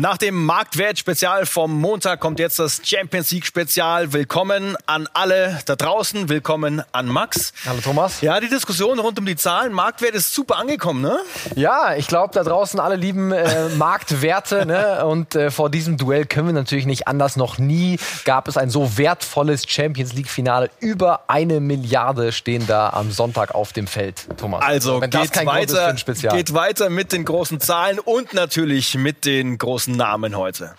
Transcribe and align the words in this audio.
Nach 0.00 0.16
dem 0.16 0.46
Marktwert-Spezial 0.46 1.44
vom 1.44 1.80
Montag 1.80 2.20
kommt 2.20 2.38
jetzt 2.38 2.60
das 2.60 2.82
Champions 2.84 3.32
League-Spezial. 3.32 4.12
Willkommen 4.12 4.76
an 4.86 5.08
alle 5.12 5.58
da 5.66 5.74
draußen. 5.74 6.28
Willkommen 6.28 6.84
an 6.92 7.08
Max. 7.08 7.52
Hallo 7.66 7.80
Thomas. 7.80 8.20
Ja, 8.20 8.38
die 8.38 8.48
Diskussion 8.48 9.00
rund 9.00 9.18
um 9.18 9.26
die 9.26 9.34
Zahlen. 9.34 9.72
Marktwert 9.72 10.14
ist 10.14 10.32
super 10.32 10.58
angekommen, 10.58 11.00
ne? 11.02 11.18
Ja, 11.56 11.96
ich 11.96 12.06
glaube, 12.06 12.32
da 12.32 12.44
draußen 12.44 12.78
alle 12.78 12.94
lieben 12.94 13.32
äh, 13.32 13.70
Marktwerte. 13.76 14.66
ne? 14.66 15.04
Und 15.04 15.34
äh, 15.34 15.50
vor 15.50 15.68
diesem 15.68 15.96
Duell 15.96 16.26
können 16.26 16.46
wir 16.46 16.54
natürlich 16.54 16.86
nicht 16.86 17.08
anders. 17.08 17.34
Noch 17.34 17.58
nie 17.58 17.98
gab 18.24 18.46
es 18.46 18.56
ein 18.56 18.70
so 18.70 18.98
wertvolles 18.98 19.64
Champions 19.66 20.12
League-Finale. 20.12 20.70
Über 20.78 21.22
eine 21.26 21.58
Milliarde 21.58 22.30
stehen 22.30 22.68
da 22.68 22.90
am 22.90 23.10
Sonntag 23.10 23.52
auf 23.52 23.72
dem 23.72 23.88
Feld, 23.88 24.28
Thomas. 24.36 24.62
Also 24.64 25.00
geht 25.00 25.44
weiter, 25.44 25.92
geht 26.30 26.54
weiter 26.54 26.88
mit 26.88 27.10
den 27.10 27.24
großen 27.24 27.58
Zahlen 27.58 27.98
und 27.98 28.32
natürlich 28.32 28.94
mit 28.94 29.24
den 29.24 29.58
großen 29.58 29.87
großen 29.88 29.96
Namen 29.96 30.36
heute. 30.36 30.74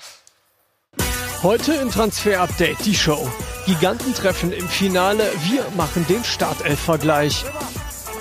Heute 1.41 1.73
im 1.73 1.89
Transfer 1.89 2.41
Update 2.41 2.85
die 2.85 2.95
Show. 2.95 3.29
Gigantentreffen 3.65 4.51
im 4.51 4.67
Finale. 4.67 5.23
Wir 5.49 5.65
machen 5.75 6.05
den 6.07 6.23
Startelf-Vergleich. 6.23 7.45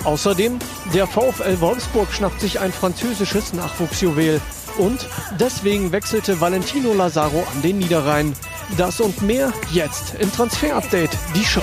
Außerdem, 0.05 0.59
der 0.93 1.07
VfL 1.07 1.59
Wolfsburg 1.59 2.11
schnappt 2.11 2.39
sich 2.39 2.59
ein 2.59 2.71
französisches 2.71 3.53
Nachwuchsjuwel. 3.53 4.39
Und 4.77 5.05
deswegen 5.39 5.91
wechselte 5.91 6.39
Valentino 6.39 6.93
Lazaro 6.93 7.45
an 7.53 7.61
den 7.61 7.79
Niederrhein. 7.79 8.33
Das 8.77 9.01
und 9.01 9.21
mehr 9.21 9.51
jetzt 9.71 10.15
im 10.19 10.31
Transfer 10.31 10.75
Update, 10.75 11.11
die 11.35 11.45
Show. 11.45 11.61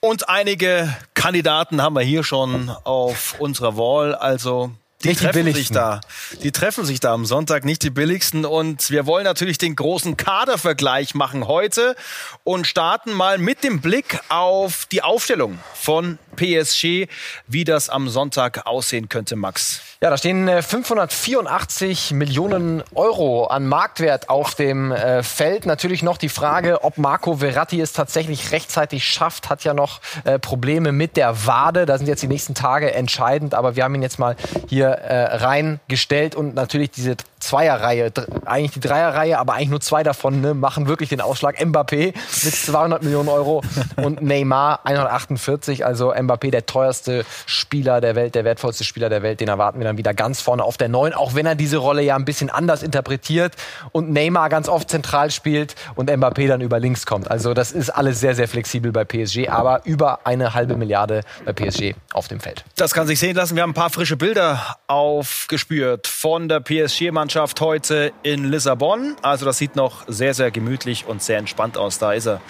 Und 0.00 0.28
einige 0.28 0.94
Kandidaten 1.24 1.80
haben 1.80 1.94
wir 1.96 2.02
hier 2.02 2.22
schon 2.22 2.68
auf 2.84 3.36
unserer 3.38 3.78
Wall. 3.78 4.14
Also 4.14 4.72
die 5.02 5.08
nicht 5.08 5.22
treffen 5.22 5.46
die 5.46 5.52
sich 5.52 5.70
da. 5.70 6.02
Die 6.42 6.52
treffen 6.52 6.84
sich 6.84 7.00
da 7.00 7.14
am 7.14 7.24
Sonntag, 7.24 7.64
nicht 7.64 7.82
die 7.82 7.88
billigsten. 7.88 8.44
Und 8.44 8.90
wir 8.90 9.06
wollen 9.06 9.24
natürlich 9.24 9.56
den 9.56 9.74
großen 9.74 10.18
Kadervergleich 10.18 11.14
machen 11.14 11.48
heute 11.48 11.96
und 12.44 12.66
starten 12.66 13.14
mal 13.14 13.38
mit 13.38 13.64
dem 13.64 13.80
Blick 13.80 14.20
auf 14.28 14.84
die 14.92 15.00
Aufstellung 15.00 15.58
von 15.72 16.18
PSG, 16.34 17.08
wie 17.46 17.64
das 17.64 17.88
am 17.88 18.08
Sonntag 18.08 18.66
aussehen 18.66 19.08
könnte, 19.08 19.36
Max. 19.36 19.80
Ja, 20.00 20.10
da 20.10 20.18
stehen 20.18 20.48
584 20.62 22.10
äh, 22.10 22.14
Millionen 22.14 22.82
Euro 22.94 23.46
an 23.46 23.66
Marktwert 23.66 24.28
auf 24.28 24.54
dem 24.54 24.92
äh, 24.92 25.22
Feld. 25.22 25.66
Natürlich 25.66 26.02
noch 26.02 26.18
die 26.18 26.28
Frage, 26.28 26.84
ob 26.84 26.98
Marco 26.98 27.36
Verratti 27.36 27.80
es 27.80 27.92
tatsächlich 27.92 28.52
rechtzeitig 28.52 29.04
schafft. 29.04 29.48
Hat 29.48 29.64
ja 29.64 29.74
noch 29.74 30.00
äh, 30.24 30.38
Probleme 30.38 30.92
mit 30.92 31.16
der 31.16 31.46
Wade. 31.46 31.86
Da 31.86 31.96
sind 31.96 32.06
jetzt 32.06 32.22
die 32.22 32.28
nächsten 32.28 32.54
Tage 32.54 32.92
entscheidend. 32.92 33.54
Aber 33.54 33.76
wir 33.76 33.84
haben 33.84 33.94
ihn 33.94 34.02
jetzt 34.02 34.18
mal 34.18 34.36
hier 34.68 35.00
reingestellt 35.04 36.34
und 36.34 36.54
natürlich 36.54 36.90
diese 36.90 37.16
Zweierreihe, 37.44 38.10
eigentlich 38.46 38.72
die 38.72 38.80
Dreierreihe, 38.80 39.38
aber 39.38 39.52
eigentlich 39.52 39.68
nur 39.68 39.80
zwei 39.82 40.02
davon 40.02 40.40
ne, 40.40 40.54
machen 40.54 40.88
wirklich 40.88 41.10
den 41.10 41.20
Ausschlag. 41.20 41.60
Mbappé 41.60 42.14
mit 42.14 42.54
200 42.54 43.02
Millionen 43.02 43.28
Euro 43.28 43.62
und 43.96 44.22
Neymar 44.22 44.80
148. 44.84 45.84
Also 45.84 46.14
Mbappé 46.14 46.50
der 46.50 46.64
teuerste 46.64 47.26
Spieler 47.44 48.00
der 48.00 48.14
Welt, 48.14 48.34
der 48.34 48.44
wertvollste 48.44 48.84
Spieler 48.84 49.10
der 49.10 49.22
Welt. 49.22 49.40
Den 49.40 49.48
erwarten 49.48 49.78
wir 49.78 49.84
dann 49.84 49.98
wieder 49.98 50.14
ganz 50.14 50.40
vorne 50.40 50.64
auf 50.64 50.78
der 50.78 50.88
Neun, 50.88 51.12
auch 51.12 51.34
wenn 51.34 51.44
er 51.44 51.54
diese 51.54 51.76
Rolle 51.76 52.00
ja 52.00 52.16
ein 52.16 52.24
bisschen 52.24 52.48
anders 52.48 52.82
interpretiert 52.82 53.52
und 53.92 54.10
Neymar 54.10 54.48
ganz 54.48 54.70
oft 54.70 54.88
zentral 54.88 55.30
spielt 55.30 55.74
und 55.96 56.10
Mbappé 56.10 56.48
dann 56.48 56.62
über 56.62 56.80
links 56.80 57.04
kommt. 57.04 57.30
Also 57.30 57.52
das 57.52 57.72
ist 57.72 57.90
alles 57.90 58.20
sehr, 58.20 58.34
sehr 58.34 58.48
flexibel 58.48 58.90
bei 58.90 59.04
PSG, 59.04 59.50
aber 59.50 59.82
über 59.84 60.26
eine 60.26 60.54
halbe 60.54 60.76
Milliarde 60.76 61.20
bei 61.44 61.52
PSG 61.52 61.94
auf 62.14 62.26
dem 62.26 62.40
Feld. 62.40 62.64
Das 62.76 62.94
kann 62.94 63.06
sich 63.06 63.18
sehen 63.18 63.36
lassen. 63.36 63.54
Wir 63.54 63.62
haben 63.62 63.70
ein 63.70 63.74
paar 63.74 63.90
frische 63.90 64.16
Bilder 64.16 64.78
aufgespürt 64.86 66.06
von 66.06 66.48
der 66.48 66.60
PSG-Mannschaft 66.60 67.33
Mannschaft 67.34 67.60
heute 67.60 68.12
in 68.22 68.44
Lissabon. 68.44 69.16
Also 69.20 69.44
das 69.44 69.58
sieht 69.58 69.74
noch 69.74 70.04
sehr, 70.06 70.34
sehr 70.34 70.52
gemütlich 70.52 71.04
und 71.04 71.20
sehr 71.20 71.38
entspannt 71.38 71.76
aus. 71.76 71.98
Da 71.98 72.12
ist 72.12 72.26
er. 72.26 72.40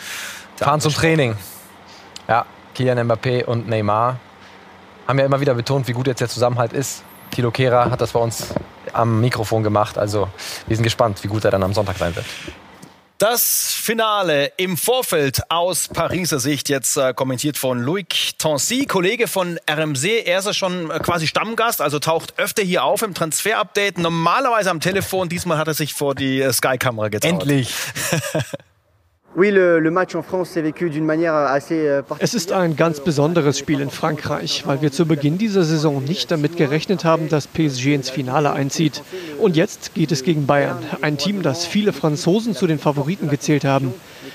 Da 0.59 0.66
Fahren 0.66 0.82
zum 0.82 0.92
Training. 0.92 1.36
Ja, 2.28 2.44
Kylian 2.75 2.98
Mbappé 3.10 3.47
und 3.47 3.66
Neymar 3.66 4.19
haben 5.09 5.19
ja 5.19 5.25
immer 5.25 5.41
wieder 5.41 5.54
betont, 5.54 5.88
wie 5.88 5.94
gut 5.94 6.06
jetzt 6.06 6.20
der 6.20 6.28
Zusammenhalt 6.28 6.75
ist. 6.75 7.03
Thilo 7.31 7.50
Kehrer 7.50 7.91
hat 7.91 8.03
das 8.03 8.12
bei 8.12 8.20
uns 8.20 8.48
am 8.92 9.22
Mikrofon 9.22 9.62
gemacht. 9.62 9.97
Also 9.97 10.28
wir 10.66 10.76
sind 10.76 10.84
gespannt, 10.84 11.25
wie 11.25 11.28
gut 11.28 11.47
er 11.47 11.50
dann 11.50 11.62
am 11.62 11.72
Sonntag 11.72 11.97
sein 11.97 12.14
wird. 12.14 12.26
Das 13.26 13.72
Finale 13.72 14.52
im 14.58 14.76
Vorfeld 14.76 15.50
aus 15.50 15.88
Pariser 15.88 16.38
Sicht, 16.38 16.68
jetzt 16.68 16.98
äh, 16.98 17.14
kommentiert 17.14 17.56
von 17.56 17.80
Loic 17.80 18.34
Tancy, 18.36 18.84
Kollege 18.84 19.28
von 19.28 19.58
RMC. 19.66 20.26
Er 20.26 20.40
ist 20.40 20.44
ja 20.44 20.52
schon 20.52 20.90
äh, 20.90 20.98
quasi 20.98 21.26
Stammgast, 21.26 21.80
also 21.80 21.98
taucht 21.98 22.38
öfter 22.38 22.62
hier 22.62 22.84
auf 22.84 23.00
im 23.00 23.14
Transfer-Update. 23.14 23.96
Normalerweise 23.96 24.70
am 24.70 24.80
Telefon, 24.80 25.30
diesmal 25.30 25.56
hat 25.56 25.68
er 25.68 25.72
sich 25.72 25.94
vor 25.94 26.14
die 26.14 26.42
äh, 26.42 26.52
Sky-Kamera 26.52 27.08
getraut. 27.08 27.32
Endlich! 27.32 27.74
Euh, 29.37 29.81
es 32.21 32.34
ist 32.34 32.53
ein 32.53 32.77
ganz 32.77 33.00
besonderes 33.00 33.59
Spiel 33.59 33.81
in 33.81 33.91
Frankreich, 33.91 34.62
weil 34.65 34.81
wir 34.81 34.93
zu 34.93 35.06
Beginn 35.06 35.39
dieser 35.39 35.65
Saison 35.65 36.05
nicht 36.05 36.31
damit 36.31 36.56
gerechnet 36.56 37.05
haben, 37.05 37.28
dass 37.28 37.49
PSG 37.49 37.95
ins 37.95 38.11
Finale 38.11 38.53
einzieht. 38.53 39.03
Und 39.41 39.56
jetzt 39.56 39.95
geht 39.95 40.12
es 40.12 40.22
gegen 40.22 40.47
Bayern, 40.47 40.78
ein 41.00 41.19
Team, 41.19 41.43
das 41.43 41.67
viele 41.67 41.93
Franzosen 41.93 42.55
zu 42.55 42.69
den 42.69 42.78
Favoriten 42.78 43.28
gezählt 43.28 43.65
haben. 43.65 43.93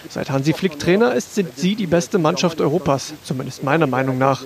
Seit 0.10 0.30
Hansi 0.30 0.52
Flick 0.54 0.80
Trainer 0.80 1.14
ist, 1.14 1.34
sind 1.34 1.58
sie 1.58 1.76
die 1.76 1.88
beste 1.88 2.18
Mannschaft 2.18 2.60
Europas, 2.60 3.14
zumindest 3.24 3.64
meiner 3.64 3.88
Meinung 3.88 4.18
nach. 4.18 4.44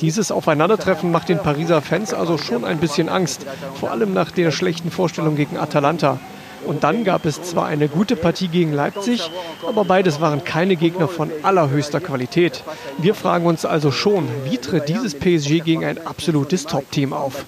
Dieses 0.00 0.32
Aufeinandertreffen 0.32 1.10
macht 1.12 1.28
den 1.28 1.38
Pariser 1.38 1.82
Fans 1.82 2.14
also 2.14 2.38
schon 2.38 2.64
ein 2.64 2.78
bisschen 2.78 3.10
Angst, 3.10 3.44
vor 3.78 3.90
allem 3.90 4.14
nach 4.14 4.30
der 4.30 4.52
schlechten 4.52 4.90
Vorstellung 4.90 5.36
gegen 5.36 5.58
Atalanta. 5.58 6.18
Und 6.66 6.84
dann 6.84 7.04
gab 7.04 7.24
es 7.26 7.42
zwar 7.42 7.66
eine 7.66 7.88
gute 7.88 8.16
Partie 8.16 8.48
gegen 8.48 8.72
Leipzig, 8.72 9.30
aber 9.66 9.84
beides 9.84 10.20
waren 10.20 10.44
keine 10.44 10.76
Gegner 10.76 11.08
von 11.08 11.30
allerhöchster 11.42 12.00
Qualität. 12.00 12.62
Wir 12.98 13.14
fragen 13.14 13.46
uns 13.46 13.64
also 13.64 13.90
schon, 13.90 14.28
wie 14.44 14.58
tritt 14.58 14.88
dieses 14.88 15.14
PSG 15.14 15.64
gegen 15.64 15.84
ein 15.84 16.06
absolutes 16.06 16.66
Top-Team 16.66 17.12
auf? 17.12 17.44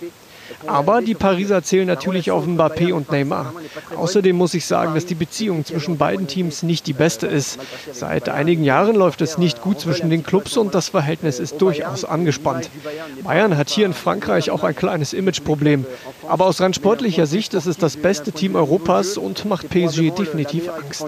Aber 0.67 1.03
die 1.03 1.15
Pariser 1.15 1.63
zählen 1.63 1.87
natürlich 1.87 2.31
auf 2.31 2.47
Mbappé 2.47 2.93
und 2.93 3.11
Neymar. 3.11 3.53
Außerdem 3.97 4.37
muss 4.37 4.55
ich 4.55 4.67
sagen, 4.67 4.95
dass 4.95 5.07
die 5.07 5.15
Beziehung 5.15 5.65
zwischen 5.65 5.99
beiden 5.99 6.27
Teams 6.27 6.63
nicht 6.63 6.87
die 6.87 6.93
beste 6.93 7.27
ist. 7.27 7.59
Seit 7.93 8.29
einigen 8.29 8.65
Jahren 8.65 8.95
läuft 8.95 9.21
es 9.21 9.39
nicht 9.39 9.61
gut 9.63 9.81
zwischen 9.81 10.11
den 10.11 10.23
Clubs 10.23 10.57
und 10.57 10.75
das 10.75 10.89
Verhältnis 10.89 11.39
ist 11.39 11.61
durchaus 11.61 12.05
angespannt. 12.05 12.71
Bayern 13.23 13.57
hat 13.57 13.71
hier 13.71 13.87
in 13.87 13.95
Frankreich 13.95 14.51
auch 14.51 14.65
ein 14.65 14.77
kleines 14.77 15.13
Imageproblem. 15.13 15.87
Aber 16.29 16.47
aus 16.47 16.61
rein 16.61 16.75
sportlicher 16.75 17.27
Sicht 17.27 17.55
ist 17.55 17.67
es 17.67 17.77
das 17.77 17.97
beste 17.97 18.33
Team 18.33 18.55
Europas 18.55 19.17
und 19.17 19.45
macht 19.45 19.69
PSG 19.69 20.11
definitiv 20.11 20.69
Angst. 20.69 21.05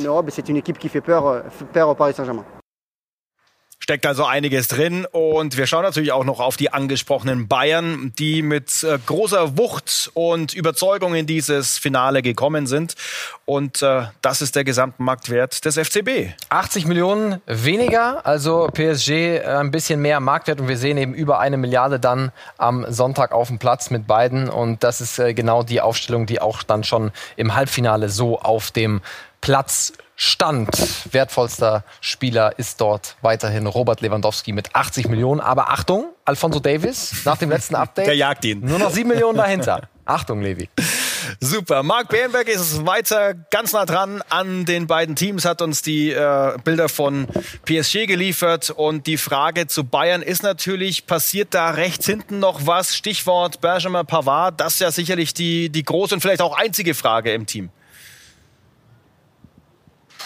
Steckt 3.86 4.04
also 4.04 4.24
einiges 4.24 4.66
drin 4.66 5.06
und 5.12 5.56
wir 5.56 5.68
schauen 5.68 5.84
natürlich 5.84 6.10
auch 6.10 6.24
noch 6.24 6.40
auf 6.40 6.56
die 6.56 6.72
angesprochenen 6.72 7.46
Bayern, 7.46 8.12
die 8.18 8.42
mit 8.42 8.82
äh, 8.82 8.98
großer 9.06 9.56
Wucht 9.56 10.10
und 10.12 10.54
Überzeugung 10.54 11.14
in 11.14 11.26
dieses 11.26 11.78
Finale 11.78 12.20
gekommen 12.20 12.66
sind. 12.66 12.96
Und 13.44 13.82
äh, 13.82 14.06
das 14.22 14.42
ist 14.42 14.56
der 14.56 14.64
Gesamtmarktwert 14.64 15.64
des 15.64 15.78
FCB. 15.78 16.32
80 16.48 16.86
Millionen 16.86 17.40
weniger, 17.46 18.26
also 18.26 18.66
PSG 18.74 19.10
äh, 19.10 19.44
ein 19.44 19.70
bisschen 19.70 20.02
mehr 20.02 20.18
Marktwert 20.18 20.60
und 20.60 20.66
wir 20.66 20.78
sehen 20.78 20.98
eben 20.98 21.14
über 21.14 21.38
eine 21.38 21.56
Milliarde 21.56 22.00
dann 22.00 22.32
am 22.58 22.86
Sonntag 22.92 23.30
auf 23.30 23.46
dem 23.46 23.60
Platz 23.60 23.90
mit 23.90 24.08
beiden. 24.08 24.48
Und 24.48 24.82
das 24.82 25.00
ist 25.00 25.20
äh, 25.20 25.32
genau 25.32 25.62
die 25.62 25.80
Aufstellung, 25.80 26.26
die 26.26 26.40
auch 26.40 26.64
dann 26.64 26.82
schon 26.82 27.12
im 27.36 27.54
Halbfinale 27.54 28.08
so 28.08 28.40
auf 28.40 28.72
dem 28.72 29.00
Platz 29.40 29.92
stand. 30.16 30.68
Wertvollster 31.12 31.84
Spieler 32.00 32.58
ist 32.58 32.80
dort 32.80 33.16
weiterhin 33.20 33.66
Robert 33.66 34.00
Lewandowski 34.00 34.52
mit 34.52 34.74
80 34.74 35.08
Millionen. 35.08 35.40
Aber 35.40 35.70
Achtung, 35.70 36.06
Alfonso 36.24 36.58
Davis 36.58 37.24
nach 37.24 37.36
dem 37.36 37.50
letzten 37.50 37.74
Update. 37.76 38.06
Der 38.06 38.16
jagt 38.16 38.44
ihn. 38.44 38.60
Nur 38.60 38.78
noch 38.78 38.90
7 38.90 39.08
Millionen 39.08 39.36
dahinter. 39.36 39.88
Achtung, 40.06 40.40
Levi. 40.40 40.68
Super. 41.40 41.82
Marc 41.82 42.08
Bernberg 42.08 42.48
ist 42.48 42.86
weiter 42.86 43.34
ganz 43.34 43.72
nah 43.72 43.84
dran 43.84 44.22
an 44.28 44.64
den 44.64 44.86
beiden 44.86 45.16
Teams, 45.16 45.44
hat 45.44 45.60
uns 45.60 45.82
die 45.82 46.12
äh, 46.12 46.56
Bilder 46.62 46.88
von 46.88 47.26
PSG 47.64 48.06
geliefert. 48.06 48.70
Und 48.70 49.06
die 49.08 49.16
Frage 49.16 49.66
zu 49.66 49.84
Bayern 49.84 50.22
ist 50.22 50.44
natürlich, 50.44 51.06
passiert 51.06 51.54
da 51.54 51.70
rechts 51.70 52.06
hinten 52.06 52.38
noch 52.38 52.66
was? 52.66 52.96
Stichwort 52.96 53.60
Benjamin 53.60 54.06
Pavard. 54.06 54.60
Das 54.60 54.74
ist 54.74 54.80
ja 54.80 54.92
sicherlich 54.92 55.34
die, 55.34 55.68
die 55.70 55.82
große 55.82 56.14
und 56.14 56.20
vielleicht 56.20 56.40
auch 56.40 56.56
einzige 56.56 56.94
Frage 56.94 57.32
im 57.32 57.46
Team. 57.46 57.70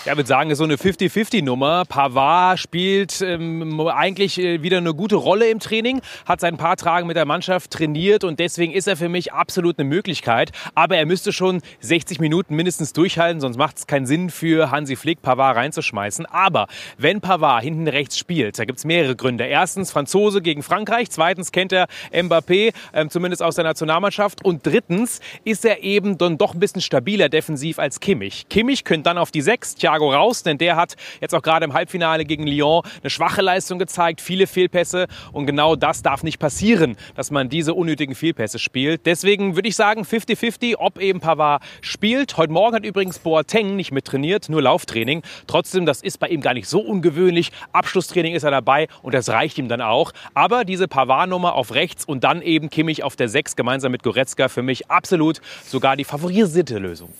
Ja, 0.06 0.12
ich 0.12 0.17
würde 0.17 0.29
sagen, 0.29 0.50
ist 0.50 0.56
so 0.56 0.64
eine 0.64 0.76
50-50-Nummer. 0.76 1.85
Pavard 1.87 2.58
spielt 2.58 3.20
ähm, 3.20 3.79
eigentlich 3.87 4.38
äh, 4.38 4.62
wieder 4.62 4.79
eine 4.79 4.94
gute 4.94 5.17
Rolle 5.17 5.50
im 5.50 5.58
Training, 5.58 6.00
hat 6.25 6.41
seit 6.41 6.55
ein 6.55 6.56
paar 6.56 6.79
Tagen 6.79 7.06
mit 7.06 7.19
der 7.19 7.26
Mannschaft 7.26 7.70
trainiert 7.70 8.25
und 8.25 8.41
deswegen 8.41 8.73
ist 8.73 8.88
er 8.88 8.97
für 8.97 9.11
mich 9.11 9.35
absolut 9.35 9.79
eine 9.79 9.87
Möglichkeit. 9.87 10.52
Aber 10.75 10.97
er 10.97 11.05
müsste 11.05 11.35
schon 11.35 11.61
60 11.81 12.19
Minuten 12.19 12.56
mindestens 12.56 12.94
durchhalten, 12.94 13.43
sonst 13.43 13.58
macht 13.58 13.76
es 13.76 13.87
keinen 13.87 14.06
Sinn 14.06 14.31
für 14.31 14.70
Hansi 14.70 14.97
Flick, 14.97 15.20
Pavard 15.20 15.58
reinzuschmeißen. 15.58 16.25
Aber 16.25 16.69
wenn 16.96 17.20
Pavard 17.20 17.62
hinten 17.62 17.87
rechts 17.87 18.17
spielt, 18.17 18.58
da 18.58 18.64
gibt 18.64 18.79
es 18.79 18.87
mehrere 18.87 19.17
Gründe. 19.17 19.44
Erstens 19.44 19.91
Franzose 19.91 20.41
gegen 20.41 20.62
Frankreich, 20.62 21.11
zweitens 21.11 21.53
kennt 21.53 21.75
er 21.75 21.88
Mbappé, 22.11 22.73
ähm, 22.94 23.11
zumindest 23.11 23.43
aus 23.43 23.56
der 23.56 23.64
Nationalmannschaft 23.64 24.43
und 24.46 24.64
drittens 24.64 25.20
ist 25.44 25.67
er 25.67 25.82
eben 25.82 26.17
dann 26.17 26.38
doch 26.38 26.55
ein 26.55 26.58
bisschen 26.58 26.81
stabiler 26.81 27.29
defensiv 27.29 27.79
als 27.79 28.00
Kimmich. 28.00 28.46
Kimmich 28.49 28.85
könnte 28.85 29.03
dann 29.03 29.19
auf 29.19 29.31
die 29.31 29.43
6, 29.43 29.75
Thiago 29.91 30.13
raus, 30.13 30.43
denn 30.43 30.59
der 30.59 30.77
hat 30.77 30.95
jetzt 31.21 31.35
auch 31.35 31.43
gerade 31.43 31.65
im 31.65 31.73
Halbfinale 31.73 32.25
gegen 32.25 32.47
Lyon 32.47 32.83
eine 33.03 33.11
schwache 33.11 33.43
Leistung 33.43 33.79
gezeigt, 33.79 34.21
viele 34.21 34.47
Fehlpässe 34.47 35.07
und 35.33 35.47
genau 35.47 35.75
das 35.75 36.03
darf 36.03 36.23
nicht 36.23 36.39
passieren, 36.39 36.97
dass 37.17 37.31
man 37.31 37.49
diese 37.49 37.75
unnötigen 37.75 38.15
Fehlpässe 38.15 38.59
spielt. 38.59 39.07
Deswegen 39.07 39.57
würde 39.57 39.69
ich 39.69 39.77
sagen 39.77 40.03
50-50, 40.03 40.77
ob 40.79 41.01
eben 41.01 41.21
Pavard 41.21 41.63
spielt. 41.81 42.37
Heute 42.37 42.53
Morgen 42.53 42.77
hat 42.77 42.85
übrigens 42.85 43.19
Boateng 43.19 43.75
nicht 43.75 43.91
mit 43.91 44.05
trainiert, 44.05 44.49
nur 44.49 44.63
Lauftraining. 44.63 45.23
Trotzdem, 45.49 45.87
das 45.87 46.03
ist 46.03 46.21
bei 46.21 46.29
ihm 46.29 46.41
gar 46.41 46.55
nicht 46.55 46.69
so 46.69 46.81
ungewöhnlich. 46.81 47.51
Abschlusstraining 47.73 48.35
ist 48.35 48.45
er 48.45 48.53
dabei 48.53 48.87
und 49.03 49.15
das 49.15 49.29
reicht 49.29 49.59
ihm 49.59 49.69
dann 49.69 49.81
auch. 49.81 50.13
Aber 50.35 50.65
diese 50.65 50.87
Pavard-Nummer 50.87 51.55
auf 51.55 51.75
rechts 51.75 52.05
und 52.05 52.23
dann 52.23 52.43
eben 52.43 52.71
Kimmich 52.71 53.03
auf 53.03 53.17
der 53.17 53.29
6 53.29 53.57
gemeinsam 53.57 53.91
mit 53.91 54.05
Goretzka 54.05 54.49
für 54.49 54.63
mich 54.63 54.89
absolut 54.91 55.41
sogar 55.67 55.97
die 55.97 56.05
favorisierte 56.05 56.79
Lösung 56.79 57.13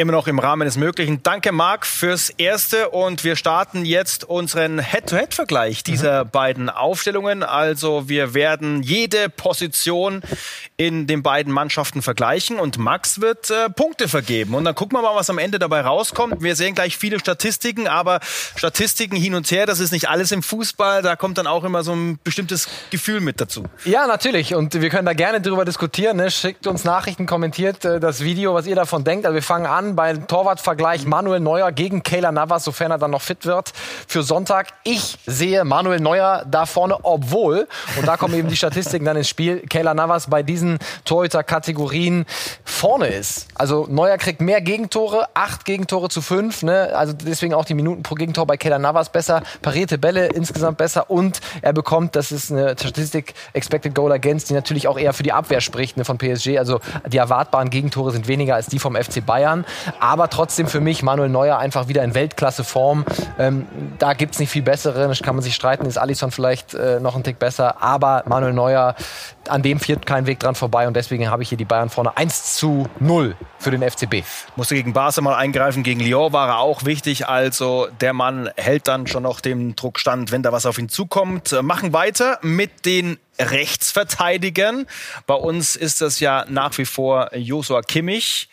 immer 0.00 0.12
noch 0.12 0.26
im 0.26 0.38
Rahmen 0.38 0.64
des 0.64 0.78
Möglichen. 0.78 1.22
Danke, 1.22 1.52
Marc, 1.52 1.84
fürs 1.84 2.30
Erste. 2.30 2.88
Und 2.88 3.22
wir 3.22 3.36
starten 3.36 3.84
jetzt 3.84 4.24
unseren 4.24 4.78
Head-to-Head-Vergleich 4.78 5.84
dieser 5.84 6.24
mhm. 6.24 6.30
beiden 6.30 6.70
Aufstellungen. 6.70 7.42
Also 7.42 8.08
wir 8.08 8.32
werden 8.32 8.82
jede 8.82 9.28
Position 9.28 10.22
in 10.78 11.06
den 11.06 11.22
beiden 11.22 11.52
Mannschaften 11.52 12.00
vergleichen 12.00 12.58
und 12.58 12.78
Max 12.78 13.20
wird 13.20 13.50
äh, 13.50 13.68
Punkte 13.68 14.08
vergeben. 14.08 14.54
Und 14.54 14.64
dann 14.64 14.74
gucken 14.74 14.96
wir 14.96 15.02
mal, 15.02 15.14
was 15.14 15.28
am 15.28 15.36
Ende 15.36 15.58
dabei 15.58 15.82
rauskommt. 15.82 16.42
Wir 16.42 16.56
sehen 16.56 16.74
gleich 16.74 16.96
viele 16.96 17.20
Statistiken, 17.20 17.86
aber 17.86 18.20
Statistiken 18.56 19.16
hin 19.16 19.34
und 19.34 19.50
her, 19.50 19.66
das 19.66 19.80
ist 19.80 19.92
nicht 19.92 20.08
alles 20.08 20.32
im 20.32 20.42
Fußball. 20.42 21.02
Da 21.02 21.16
kommt 21.16 21.36
dann 21.36 21.46
auch 21.46 21.64
immer 21.64 21.82
so 21.82 21.92
ein 21.92 22.18
bestimmtes 22.24 22.68
Gefühl 22.90 23.20
mit 23.20 23.40
dazu. 23.40 23.64
Ja, 23.84 24.06
natürlich. 24.06 24.54
Und 24.54 24.80
wir 24.80 24.88
können 24.88 25.04
da 25.04 25.12
gerne 25.12 25.42
drüber 25.42 25.66
diskutieren. 25.66 26.16
Ne? 26.16 26.30
Schickt 26.30 26.66
uns 26.66 26.84
Nachrichten, 26.84 27.26
kommentiert 27.26 27.84
äh, 27.84 28.00
das 28.00 28.24
Video, 28.24 28.54
was 28.54 28.66
ihr 28.66 28.76
davon 28.76 29.04
denkt. 29.04 29.26
Also 29.26 29.34
wir 29.34 29.42
fangen 29.42 29.66
an 29.66 29.89
beim 29.96 30.26
Torwartvergleich 30.26 31.06
Manuel 31.06 31.40
Neuer 31.40 31.72
gegen 31.72 32.02
Kayla 32.02 32.32
Navas, 32.32 32.64
sofern 32.64 32.90
er 32.90 32.98
dann 32.98 33.10
noch 33.10 33.22
fit 33.22 33.46
wird 33.46 33.72
für 34.06 34.22
Sonntag. 34.22 34.68
Ich 34.84 35.18
sehe 35.26 35.64
Manuel 35.64 36.00
Neuer 36.00 36.44
da 36.50 36.66
vorne, 36.66 36.96
obwohl, 37.02 37.68
und 37.98 38.06
da 38.06 38.16
kommen 38.16 38.34
eben 38.34 38.48
die 38.48 38.56
Statistiken 38.56 39.04
dann 39.04 39.16
ins 39.16 39.28
Spiel, 39.28 39.60
Kayla 39.68 39.94
Navas 39.94 40.28
bei 40.28 40.42
diesen 40.42 40.78
Torhüter-Kategorien 41.04 42.26
vorne 42.64 43.08
ist. 43.08 43.48
Also 43.54 43.86
Neuer 43.88 44.16
kriegt 44.18 44.40
mehr 44.40 44.60
Gegentore, 44.60 45.28
acht 45.34 45.64
Gegentore 45.64 46.08
zu 46.08 46.22
fünf, 46.22 46.62
ne? 46.62 46.92
also 46.94 47.12
deswegen 47.12 47.54
auch 47.54 47.64
die 47.64 47.74
Minuten 47.74 48.02
pro 48.02 48.14
Gegentor 48.14 48.46
bei 48.46 48.56
Kayla 48.56 48.78
Navas 48.78 49.10
besser, 49.10 49.42
parierte 49.62 49.98
Bälle 49.98 50.26
insgesamt 50.26 50.78
besser 50.78 51.10
und 51.10 51.40
er 51.62 51.72
bekommt, 51.72 52.16
das 52.16 52.32
ist 52.32 52.50
eine 52.50 52.72
Statistik, 52.72 53.34
Expected 53.52 53.94
Goal 53.94 54.12
Against, 54.12 54.50
die 54.50 54.54
natürlich 54.54 54.88
auch 54.88 54.98
eher 54.98 55.12
für 55.12 55.22
die 55.22 55.32
Abwehr 55.32 55.60
spricht 55.60 55.96
ne, 55.96 56.04
von 56.04 56.18
PSG, 56.18 56.58
also 56.58 56.80
die 57.06 57.18
erwartbaren 57.18 57.70
Gegentore 57.70 58.10
sind 58.12 58.28
weniger 58.28 58.54
als 58.54 58.66
die 58.66 58.78
vom 58.78 58.94
FC 58.94 59.24
Bayern. 59.24 59.64
Aber 59.98 60.28
trotzdem 60.28 60.66
für 60.66 60.80
mich 60.80 61.02
Manuel 61.02 61.28
Neuer 61.28 61.58
einfach 61.58 61.88
wieder 61.88 62.02
in 62.04 62.14
Weltklasse-Form. 62.14 63.04
Ähm, 63.38 63.66
da 63.98 64.12
gibt 64.14 64.34
es 64.34 64.40
nicht 64.40 64.50
viel 64.50 64.62
bessere. 64.62 65.08
Da 65.08 65.14
kann 65.14 65.34
man 65.34 65.42
sich 65.42 65.54
streiten, 65.54 65.86
ist 65.86 65.98
Alisson 65.98 66.30
vielleicht 66.30 66.74
äh, 66.74 67.00
noch 67.00 67.16
ein 67.16 67.24
Tick 67.24 67.38
besser. 67.38 67.82
Aber 67.82 68.22
Manuel 68.26 68.52
Neuer, 68.52 68.94
an 69.48 69.62
dem 69.62 69.80
führt 69.80 70.06
kein 70.06 70.26
Weg 70.26 70.40
dran 70.40 70.54
vorbei. 70.54 70.86
Und 70.86 70.94
deswegen 70.94 71.30
habe 71.30 71.42
ich 71.42 71.48
hier 71.48 71.58
die 71.58 71.64
Bayern 71.64 71.90
vorne 71.90 72.16
1 72.16 72.56
zu 72.56 72.88
0 72.98 73.36
für 73.58 73.70
den 73.70 73.88
FCB. 73.88 74.24
Musste 74.56 74.74
gegen 74.74 74.92
Barca 74.92 75.20
mal 75.20 75.34
eingreifen. 75.34 75.82
Gegen 75.82 76.00
Lyon 76.00 76.32
war 76.32 76.48
er 76.48 76.58
auch 76.58 76.84
wichtig. 76.84 77.26
Also 77.26 77.88
der 78.00 78.12
Mann 78.12 78.50
hält 78.56 78.88
dann 78.88 79.06
schon 79.06 79.22
noch 79.22 79.40
den 79.40 79.76
Druck 79.76 79.98
stand, 79.98 80.32
wenn 80.32 80.42
da 80.42 80.52
was 80.52 80.66
auf 80.66 80.78
ihn 80.78 80.88
zukommt. 80.88 81.54
Machen 81.62 81.92
weiter 81.92 82.38
mit 82.42 82.86
den 82.86 83.18
Rechtsverteidigern. 83.38 84.86
Bei 85.26 85.34
uns 85.34 85.76
ist 85.76 86.00
das 86.00 86.20
ja 86.20 86.44
nach 86.48 86.76
wie 86.78 86.84
vor 86.84 87.34
Josua 87.34 87.82
Kimmich. 87.82 88.48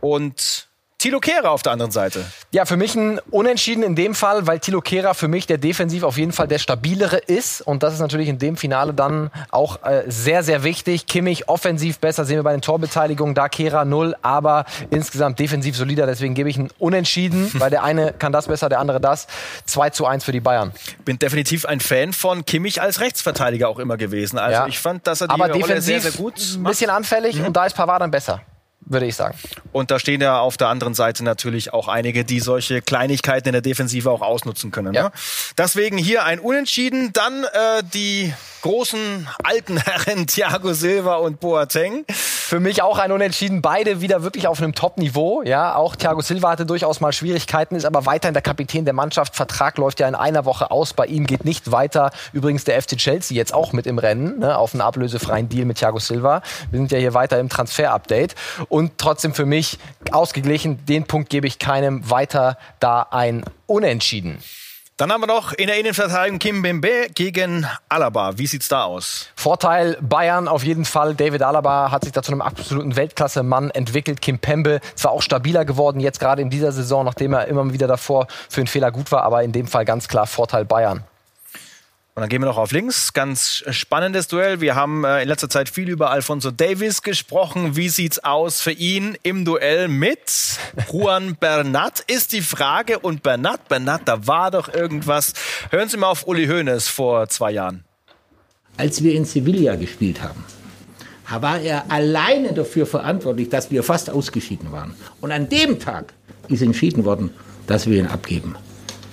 Und 0.00 0.68
Tilo 0.98 1.20
Kehrer 1.20 1.52
auf 1.52 1.62
der 1.62 1.70
anderen 1.70 1.92
Seite. 1.92 2.24
Ja, 2.50 2.64
für 2.64 2.76
mich 2.76 2.96
ein 2.96 3.20
Unentschieden 3.30 3.84
in 3.84 3.94
dem 3.94 4.16
Fall, 4.16 4.48
weil 4.48 4.58
Tilo 4.58 4.80
Kehrer 4.80 5.14
für 5.14 5.28
mich 5.28 5.46
der 5.46 5.56
defensiv 5.56 6.02
auf 6.02 6.18
jeden 6.18 6.32
Fall 6.32 6.48
der 6.48 6.58
stabilere 6.58 7.18
ist. 7.18 7.60
Und 7.60 7.84
das 7.84 7.94
ist 7.94 8.00
natürlich 8.00 8.26
in 8.26 8.40
dem 8.40 8.56
Finale 8.56 8.92
dann 8.92 9.30
auch 9.52 9.84
äh, 9.84 10.02
sehr, 10.08 10.42
sehr 10.42 10.64
wichtig. 10.64 11.06
Kimmich 11.06 11.48
offensiv 11.48 12.00
besser, 12.00 12.24
sehen 12.24 12.34
wir 12.34 12.42
bei 12.42 12.50
den 12.50 12.62
Torbeteiligungen. 12.62 13.36
Da 13.36 13.48
Kehrer 13.48 13.84
null, 13.84 14.16
aber 14.22 14.64
insgesamt 14.90 15.38
defensiv 15.38 15.76
solider. 15.76 16.04
Deswegen 16.04 16.34
gebe 16.34 16.50
ich 16.50 16.56
ein 16.56 16.68
Unentschieden, 16.80 17.48
weil 17.60 17.70
der 17.70 17.84
eine 17.84 18.12
kann 18.12 18.32
das 18.32 18.48
besser, 18.48 18.68
der 18.68 18.80
andere 18.80 19.00
das. 19.00 19.28
2 19.66 19.90
zu 19.90 20.04
1 20.04 20.24
für 20.24 20.32
die 20.32 20.40
Bayern. 20.40 20.72
Bin 21.04 21.20
definitiv 21.20 21.64
ein 21.64 21.78
Fan 21.78 22.12
von 22.12 22.44
Kimmich 22.44 22.82
als 22.82 22.98
Rechtsverteidiger 22.98 23.68
auch 23.68 23.78
immer 23.78 23.98
gewesen. 23.98 24.36
Also 24.36 24.62
ja. 24.62 24.66
ich 24.66 24.80
fand, 24.80 25.06
dass 25.06 25.20
er 25.20 25.28
die 25.28 25.34
aber 25.34 25.46
Rolle 25.46 25.60
defensiv 25.60 26.02
sehr, 26.02 26.10
sehr 26.10 26.20
gut 26.20 26.34
macht. 26.34 26.56
Ein 26.56 26.64
bisschen 26.64 26.90
anfällig 26.90 27.36
mhm. 27.36 27.46
und 27.46 27.56
da 27.56 27.66
ist 27.66 27.76
Pavard 27.76 28.02
dann 28.02 28.10
besser 28.10 28.40
würde 28.88 29.06
ich 29.06 29.16
sagen. 29.16 29.36
Und 29.72 29.90
da 29.90 29.98
stehen 29.98 30.20
ja 30.20 30.40
auf 30.40 30.56
der 30.56 30.68
anderen 30.68 30.94
Seite 30.94 31.24
natürlich 31.24 31.72
auch 31.72 31.88
einige, 31.88 32.24
die 32.24 32.40
solche 32.40 32.82
Kleinigkeiten 32.82 33.48
in 33.48 33.52
der 33.52 33.62
Defensive 33.62 34.10
auch 34.10 34.22
ausnutzen 34.22 34.70
können. 34.70 34.94
Ja. 34.94 35.04
Ne? 35.04 35.12
Deswegen 35.56 35.98
hier 35.98 36.24
ein 36.24 36.38
Unentschieden, 36.38 37.12
dann 37.12 37.44
äh, 37.44 37.82
die 37.94 38.32
großen 38.62 39.28
alten 39.42 39.76
Herren 39.84 40.26
Thiago 40.26 40.72
Silva 40.72 41.16
und 41.16 41.40
Boateng. 41.40 42.04
Für 42.08 42.60
mich 42.60 42.82
auch 42.82 42.98
ein 42.98 43.12
Unentschieden. 43.12 43.62
Beide 43.62 44.00
wieder 44.00 44.22
wirklich 44.22 44.48
auf 44.48 44.60
einem 44.60 44.74
Top-Niveau. 44.74 45.42
Ja, 45.42 45.74
auch 45.74 45.96
Thiago 45.96 46.20
Silva 46.20 46.50
hatte 46.50 46.64
durchaus 46.66 47.00
mal 47.00 47.12
Schwierigkeiten, 47.12 47.74
ist 47.74 47.84
aber 47.84 48.06
weiterhin 48.06 48.32
der 48.32 48.42
Kapitän 48.42 48.84
der 48.84 48.94
Mannschaft. 48.94 49.36
Vertrag 49.36 49.76
läuft 49.78 50.00
ja 50.00 50.08
in 50.08 50.14
einer 50.14 50.44
Woche 50.44 50.70
aus. 50.70 50.94
Bei 50.94 51.06
ihm 51.06 51.26
geht 51.26 51.44
nicht 51.44 51.70
weiter. 51.72 52.10
Übrigens 52.32 52.64
der 52.64 52.80
FC 52.80 52.96
Chelsea 52.96 53.36
jetzt 53.36 53.52
auch 53.52 53.72
mit 53.72 53.86
im 53.86 53.98
Rennen 53.98 54.38
ne, 54.38 54.56
auf 54.56 54.74
einen 54.74 54.80
ablösefreien 54.80 55.48
Deal 55.48 55.66
mit 55.66 55.78
Thiago 55.78 55.98
Silva. 55.98 56.42
Wir 56.70 56.78
sind 56.78 56.90
ja 56.90 56.98
hier 56.98 57.14
weiter 57.14 57.38
im 57.38 57.48
Transfer-Update. 57.48 58.34
Und 58.68 58.98
trotzdem 58.98 59.34
für 59.34 59.46
mich 59.46 59.78
ausgeglichen. 60.10 60.84
Den 60.86 61.04
Punkt 61.04 61.30
gebe 61.30 61.46
ich 61.46 61.58
keinem 61.58 62.08
weiter 62.08 62.56
da 62.80 63.06
ein 63.10 63.44
Unentschieden. 63.66 64.38
Dann 64.98 65.12
haben 65.12 65.20
wir 65.20 65.28
noch 65.28 65.52
in 65.52 65.68
der 65.68 65.78
Innenverteidigung 65.78 66.40
Kim 66.40 66.60
Bembe 66.60 67.06
gegen 67.14 67.64
Alaba. 67.88 68.36
Wie 68.36 68.48
sieht's 68.48 68.66
da 68.66 68.82
aus? 68.82 69.28
Vorteil 69.36 69.96
Bayern 70.00 70.48
auf 70.48 70.64
jeden 70.64 70.84
Fall. 70.84 71.14
David 71.14 71.42
Alaba 71.42 71.92
hat 71.92 72.02
sich 72.02 72.12
da 72.12 72.20
zu 72.20 72.32
einem 72.32 72.40
absoluten 72.42 72.96
Weltklasse-Mann 72.96 73.70
entwickelt. 73.70 74.20
Kim 74.20 74.40
Pembe 74.40 74.80
zwar 74.96 75.12
auch 75.12 75.22
stabiler 75.22 75.64
geworden, 75.64 76.00
jetzt 76.00 76.18
gerade 76.18 76.42
in 76.42 76.50
dieser 76.50 76.72
Saison, 76.72 77.04
nachdem 77.04 77.32
er 77.32 77.46
immer 77.46 77.72
wieder 77.72 77.86
davor 77.86 78.26
für 78.48 78.60
einen 78.60 78.66
Fehler 78.66 78.90
gut 78.90 79.12
war, 79.12 79.22
aber 79.22 79.44
in 79.44 79.52
dem 79.52 79.68
Fall 79.68 79.84
ganz 79.84 80.08
klar 80.08 80.26
Vorteil 80.26 80.64
Bayern. 80.64 81.04
Und 82.18 82.22
dann 82.22 82.30
gehen 82.30 82.42
wir 82.42 82.46
noch 82.46 82.58
auf 82.58 82.72
links. 82.72 83.12
Ganz 83.12 83.62
spannendes 83.70 84.26
Duell. 84.26 84.60
Wir 84.60 84.74
haben 84.74 85.04
äh, 85.04 85.22
in 85.22 85.28
letzter 85.28 85.48
Zeit 85.48 85.68
viel 85.68 85.88
über 85.88 86.10
Alfonso 86.10 86.50
Davis 86.50 87.02
gesprochen. 87.02 87.76
Wie 87.76 87.88
sieht's 87.88 88.18
aus 88.24 88.60
für 88.60 88.72
ihn 88.72 89.16
im 89.22 89.44
Duell 89.44 89.86
mit 89.86 90.18
Juan 90.90 91.36
Bernat? 91.40 92.00
Ist 92.08 92.32
die 92.32 92.40
Frage. 92.40 92.98
Und 92.98 93.22
Bernat, 93.22 93.68
Bernat, 93.68 94.00
da 94.06 94.26
war 94.26 94.50
doch 94.50 94.68
irgendwas. 94.68 95.32
Hören 95.70 95.88
Sie 95.88 95.96
mal 95.96 96.08
auf 96.08 96.26
Uli 96.26 96.48
Hoeneß 96.48 96.88
vor 96.88 97.28
zwei 97.28 97.52
Jahren. 97.52 97.84
Als 98.76 99.00
wir 99.04 99.14
in 99.14 99.24
Sevilla 99.24 99.76
gespielt 99.76 100.20
haben, 100.20 100.44
war 101.40 101.60
er 101.60 101.88
alleine 101.88 102.52
dafür 102.52 102.86
verantwortlich, 102.86 103.48
dass 103.48 103.70
wir 103.70 103.84
fast 103.84 104.10
ausgeschieden 104.10 104.72
waren. 104.72 104.96
Und 105.20 105.30
an 105.30 105.48
dem 105.48 105.78
Tag 105.78 106.14
ist 106.48 106.62
entschieden 106.62 107.04
worden, 107.04 107.30
dass 107.68 107.86
wir 107.86 107.96
ihn 107.96 108.08
abgeben 108.08 108.56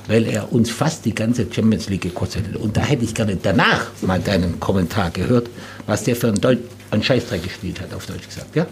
weil 0.08 0.26
er 0.28 0.52
uns 0.52 0.70
fast 0.70 1.06
die 1.06 1.16
ganze 1.16 1.48
Champions 1.52 1.90
League 1.90 2.02
gekostet 2.02 2.48
hat. 2.48 2.56
Und 2.58 2.78
da 2.78 2.82
hätte 2.82 3.04
ich 3.04 3.14
gerne 3.14 3.38
danach 3.42 3.88
mal 4.02 4.20
deinen 4.20 4.60
Kommentar 4.60 5.12
gehört, 5.12 5.50
was 5.86 6.04
der 6.04 6.16
für 6.16 6.28
einen, 6.28 6.42
Deut 6.42 6.60
einen 6.92 7.04
Scheißdreck 7.04 7.44
gespielt 7.44 7.82
hat, 7.82 7.94
auf 7.94 8.06
Deutsch 8.06 8.28
gesagt. 8.28 8.56
Ja? 8.56 8.68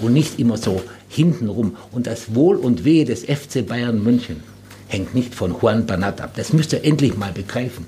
Und 0.00 0.12
nicht 0.12 0.38
immer 0.38 0.56
so 0.56 0.82
hintenrum. 1.08 1.76
Und 1.90 2.06
das 2.06 2.34
Wohl 2.34 2.56
und 2.56 2.84
Wehe 2.84 3.04
des 3.04 3.24
FC 3.24 3.66
Bayern 3.66 4.02
München 4.02 4.42
hängt 4.86 5.14
nicht 5.14 5.34
von 5.34 5.54
Juan 5.60 5.86
Bernat 5.86 6.20
ab. 6.20 6.32
Das 6.36 6.52
müsst 6.52 6.72
ihr 6.72 6.84
endlich 6.84 7.16
mal 7.16 7.32
begreifen. 7.32 7.86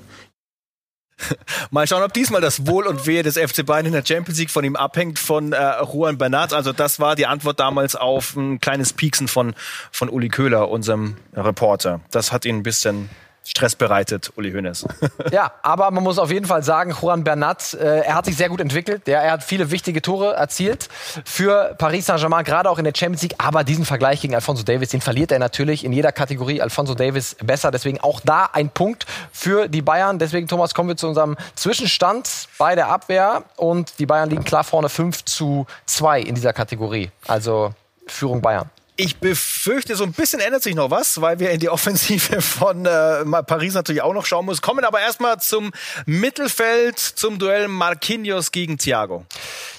Mal 1.71 1.87
schauen, 1.87 2.03
ob 2.03 2.13
diesmal 2.13 2.41
das 2.41 2.67
Wohl 2.67 2.87
und 2.87 3.05
Wehe 3.05 3.23
des 3.23 3.37
FC 3.37 3.65
Bayern 3.65 3.85
in 3.85 3.93
der 3.93 4.05
Champions 4.05 4.39
League 4.39 4.51
von 4.51 4.63
ihm 4.63 4.75
abhängt, 4.75 5.19
von 5.19 5.53
äh, 5.53 5.73
Juan 5.91 6.17
Bernat. 6.17 6.53
Also 6.53 6.73
das 6.73 6.99
war 6.99 7.15
die 7.15 7.25
Antwort 7.25 7.59
damals 7.59 7.95
auf 7.95 8.35
ein 8.35 8.59
kleines 8.59 8.93
Pieksen 8.93 9.27
von, 9.27 9.53
von 9.91 10.09
Uli 10.09 10.29
Köhler, 10.29 10.69
unserem 10.69 11.17
Reporter. 11.33 12.01
Das 12.11 12.31
hat 12.31 12.45
ihn 12.45 12.57
ein 12.57 12.63
bisschen 12.63 13.09
Stress 13.43 13.75
bereitet, 13.75 14.31
Uli 14.35 14.51
Hoeneß. 14.51 14.85
ja, 15.31 15.51
aber 15.63 15.89
man 15.89 16.03
muss 16.03 16.19
auf 16.19 16.29
jeden 16.29 16.45
Fall 16.45 16.63
sagen, 16.63 16.95
Juan 17.01 17.23
Bernat, 17.23 17.73
äh, 17.73 18.01
er 18.01 18.13
hat 18.13 18.25
sich 18.25 18.37
sehr 18.37 18.49
gut 18.49 18.61
entwickelt. 18.61 19.07
Ja, 19.07 19.19
er 19.19 19.31
hat 19.31 19.43
viele 19.43 19.71
wichtige 19.71 20.01
Tore 20.01 20.35
erzielt 20.35 20.89
für 21.25 21.73
Paris 21.79 22.05
Saint-Germain, 22.05 22.43
gerade 22.43 22.69
auch 22.69 22.77
in 22.77 22.83
der 22.83 22.93
Champions 22.95 23.23
League. 23.23 23.35
Aber 23.39 23.63
diesen 23.63 23.85
Vergleich 23.85 24.21
gegen 24.21 24.35
Alfonso 24.35 24.63
Davis, 24.63 24.89
den 24.89 25.01
verliert 25.01 25.31
er 25.31 25.39
natürlich 25.39 25.83
in 25.83 25.91
jeder 25.91 26.11
Kategorie. 26.11 26.61
Alfonso 26.61 26.93
Davis 26.93 27.35
besser. 27.43 27.71
Deswegen 27.71 27.99
auch 27.99 28.19
da 28.19 28.49
ein 28.53 28.69
Punkt 28.69 29.07
für 29.31 29.67
die 29.67 29.81
Bayern. 29.81 30.19
Deswegen, 30.19 30.47
Thomas, 30.47 30.75
kommen 30.75 30.89
wir 30.89 30.97
zu 30.97 31.07
unserem 31.07 31.35
Zwischenstand 31.55 32.47
bei 32.59 32.75
der 32.75 32.89
Abwehr. 32.89 33.43
Und 33.57 33.97
die 33.97 34.05
Bayern 34.05 34.29
liegen 34.29 34.43
klar 34.43 34.63
vorne 34.63 34.89
5 34.89 35.25
zu 35.25 35.65
2 35.87 36.21
in 36.21 36.35
dieser 36.35 36.53
Kategorie. 36.53 37.09
Also 37.27 37.73
Führung 38.05 38.41
Bayern. 38.41 38.69
Ich 39.03 39.17
befürchte, 39.17 39.95
so 39.95 40.03
ein 40.03 40.11
bisschen 40.11 40.39
ändert 40.41 40.61
sich 40.61 40.75
noch 40.75 40.91
was, 40.91 41.19
weil 41.21 41.39
wir 41.39 41.49
in 41.49 41.59
die 41.59 41.69
Offensive 41.71 42.39
von 42.39 42.85
äh, 42.85 43.25
Paris 43.47 43.73
natürlich 43.73 44.03
auch 44.03 44.13
noch 44.13 44.27
schauen 44.27 44.45
müssen. 44.45 44.61
Kommen 44.61 44.85
aber 44.85 44.99
erstmal 44.99 45.39
zum 45.39 45.71
Mittelfeld, 46.05 46.99
zum 46.99 47.39
Duell 47.39 47.67
Marquinhos 47.67 48.51
gegen 48.51 48.77
Thiago. 48.77 49.25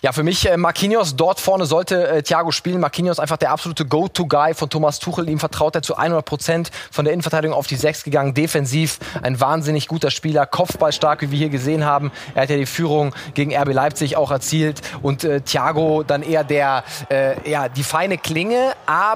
Ja, 0.01 0.11
für 0.11 0.25
mich 0.25 0.51
äh, 0.51 0.57
Marquinhos 0.57 1.15
dort 1.15 1.39
vorne 1.39 1.67
sollte 1.67 2.09
äh, 2.09 2.23
Thiago 2.25 2.51
spielen. 2.51 2.81
Marquinhos 2.81 3.21
einfach 3.21 3.37
der 3.37 3.53
absolute 3.53 3.87
Go-To-Guy 3.87 4.55
von 4.55 4.69
Thomas 4.69 4.99
Tuchel. 4.99 5.29
Ihm 5.29 5.39
vertraut 5.39 5.77
er 5.77 5.83
zu 5.83 5.95
100 5.95 6.25
Prozent 6.25 6.71
von 6.91 7.05
der 7.05 7.15
Innenverteidigung 7.15 7.57
auf 7.57 7.69
die 7.69 7.77
6 7.77 8.03
gegangen. 8.03 8.35
Defensiv 8.35 8.99
ein 9.23 9.39
wahnsinnig 9.39 9.87
guter 9.87 10.11
Spieler, 10.11 10.47
Kopfballstark, 10.47 11.23
wie 11.23 11.31
wir 11.31 11.39
hier 11.39 11.49
gesehen 11.49 11.85
haben. 11.85 12.11
Er 12.35 12.43
hat 12.43 12.51
ja 12.51 12.57
die 12.57 12.67
Führung 12.67 13.15
gegen 13.35 13.55
RB 13.57 13.73
Leipzig 13.73 14.17
auch 14.17 14.33
erzielt 14.33 14.81
und 15.01 15.23
äh, 15.23 15.43
Thiago 15.43 16.03
dann 16.03 16.25
eher 16.25 16.43
der, 16.43 16.83
äh, 17.09 17.49
ja, 17.49 17.69
die 17.69 17.85
feine 17.85 18.19
Klinge, 18.19 18.73
aber 18.87 19.12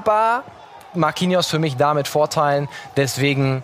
Marquinhos 0.95 1.49
für 1.49 1.59
mich 1.59 1.77
damit 1.77 2.09
Vorteilen. 2.09 2.69
Deswegen 2.97 3.63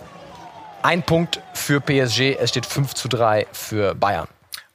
ein 0.83 1.03
Punkt 1.03 1.41
für 1.55 1.81
PSG. 1.81 2.37
Es 2.39 2.51
steht 2.51 2.67
5 2.67 2.95
zu 2.95 3.09
3 3.09 3.47
für 3.53 3.95
Bayern. 3.95 4.29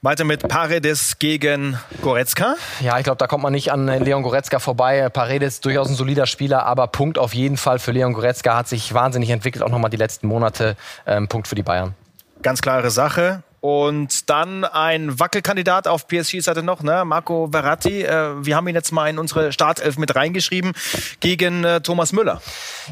Weiter 0.04 0.26
mit 0.26 0.48
Paredes 0.48 1.18
gegen 1.18 1.80
Goretzka. 2.02 2.56
Ja, 2.82 2.98
ich 2.98 3.04
glaube, 3.04 3.18
da 3.18 3.26
kommt 3.26 3.42
man 3.42 3.52
nicht 3.52 3.72
an 3.72 3.88
Leon 3.88 4.22
Goretzka 4.22 4.60
vorbei. 4.60 5.10
Paredes 5.10 5.60
durchaus 5.60 5.90
ein 5.90 5.96
solider 5.96 6.28
Spieler, 6.28 6.66
aber 6.66 6.88
Punkt 6.88 7.18
auf 7.18 7.34
jeden 7.34 7.58
Fall 7.58 7.80
für 7.80 7.92
Leon 7.92 8.14
Goretzka. 8.14 8.56
Hat 8.56 8.68
sich 8.68 8.94
wahnsinnig 8.94 9.32
entwickelt, 9.32 9.64
auch 9.64 9.70
nochmal 9.70 9.90
die 9.90 9.98
letzten 9.98 10.28
Monate. 10.28 10.76
Ähm, 11.08 11.28
Punkt 11.28 11.48
für 11.48 11.56
die 11.56 11.64
Bayern. 11.64 11.96
Ganz 12.44 12.62
klare 12.62 12.92
Sache. 12.92 13.42
Und 13.68 14.30
dann 14.30 14.64
ein 14.64 15.20
Wackelkandidat 15.20 15.90
auf 15.90 16.08
PSG-Seite 16.08 16.64
noch, 16.64 16.84
ne? 16.84 17.04
Marco 17.04 17.50
Verratti. 17.52 18.02
Äh, 18.02 18.46
wir 18.46 18.56
haben 18.56 18.66
ihn 18.70 18.76
jetzt 18.76 18.94
mal 18.94 19.10
in 19.10 19.20
unsere 19.20 19.52
Startelf 19.52 19.98
mit 19.98 20.16
reingeschrieben 20.16 20.72
gegen 21.20 21.66
äh, 21.66 21.82
Thomas 21.82 22.14
Müller. 22.14 22.42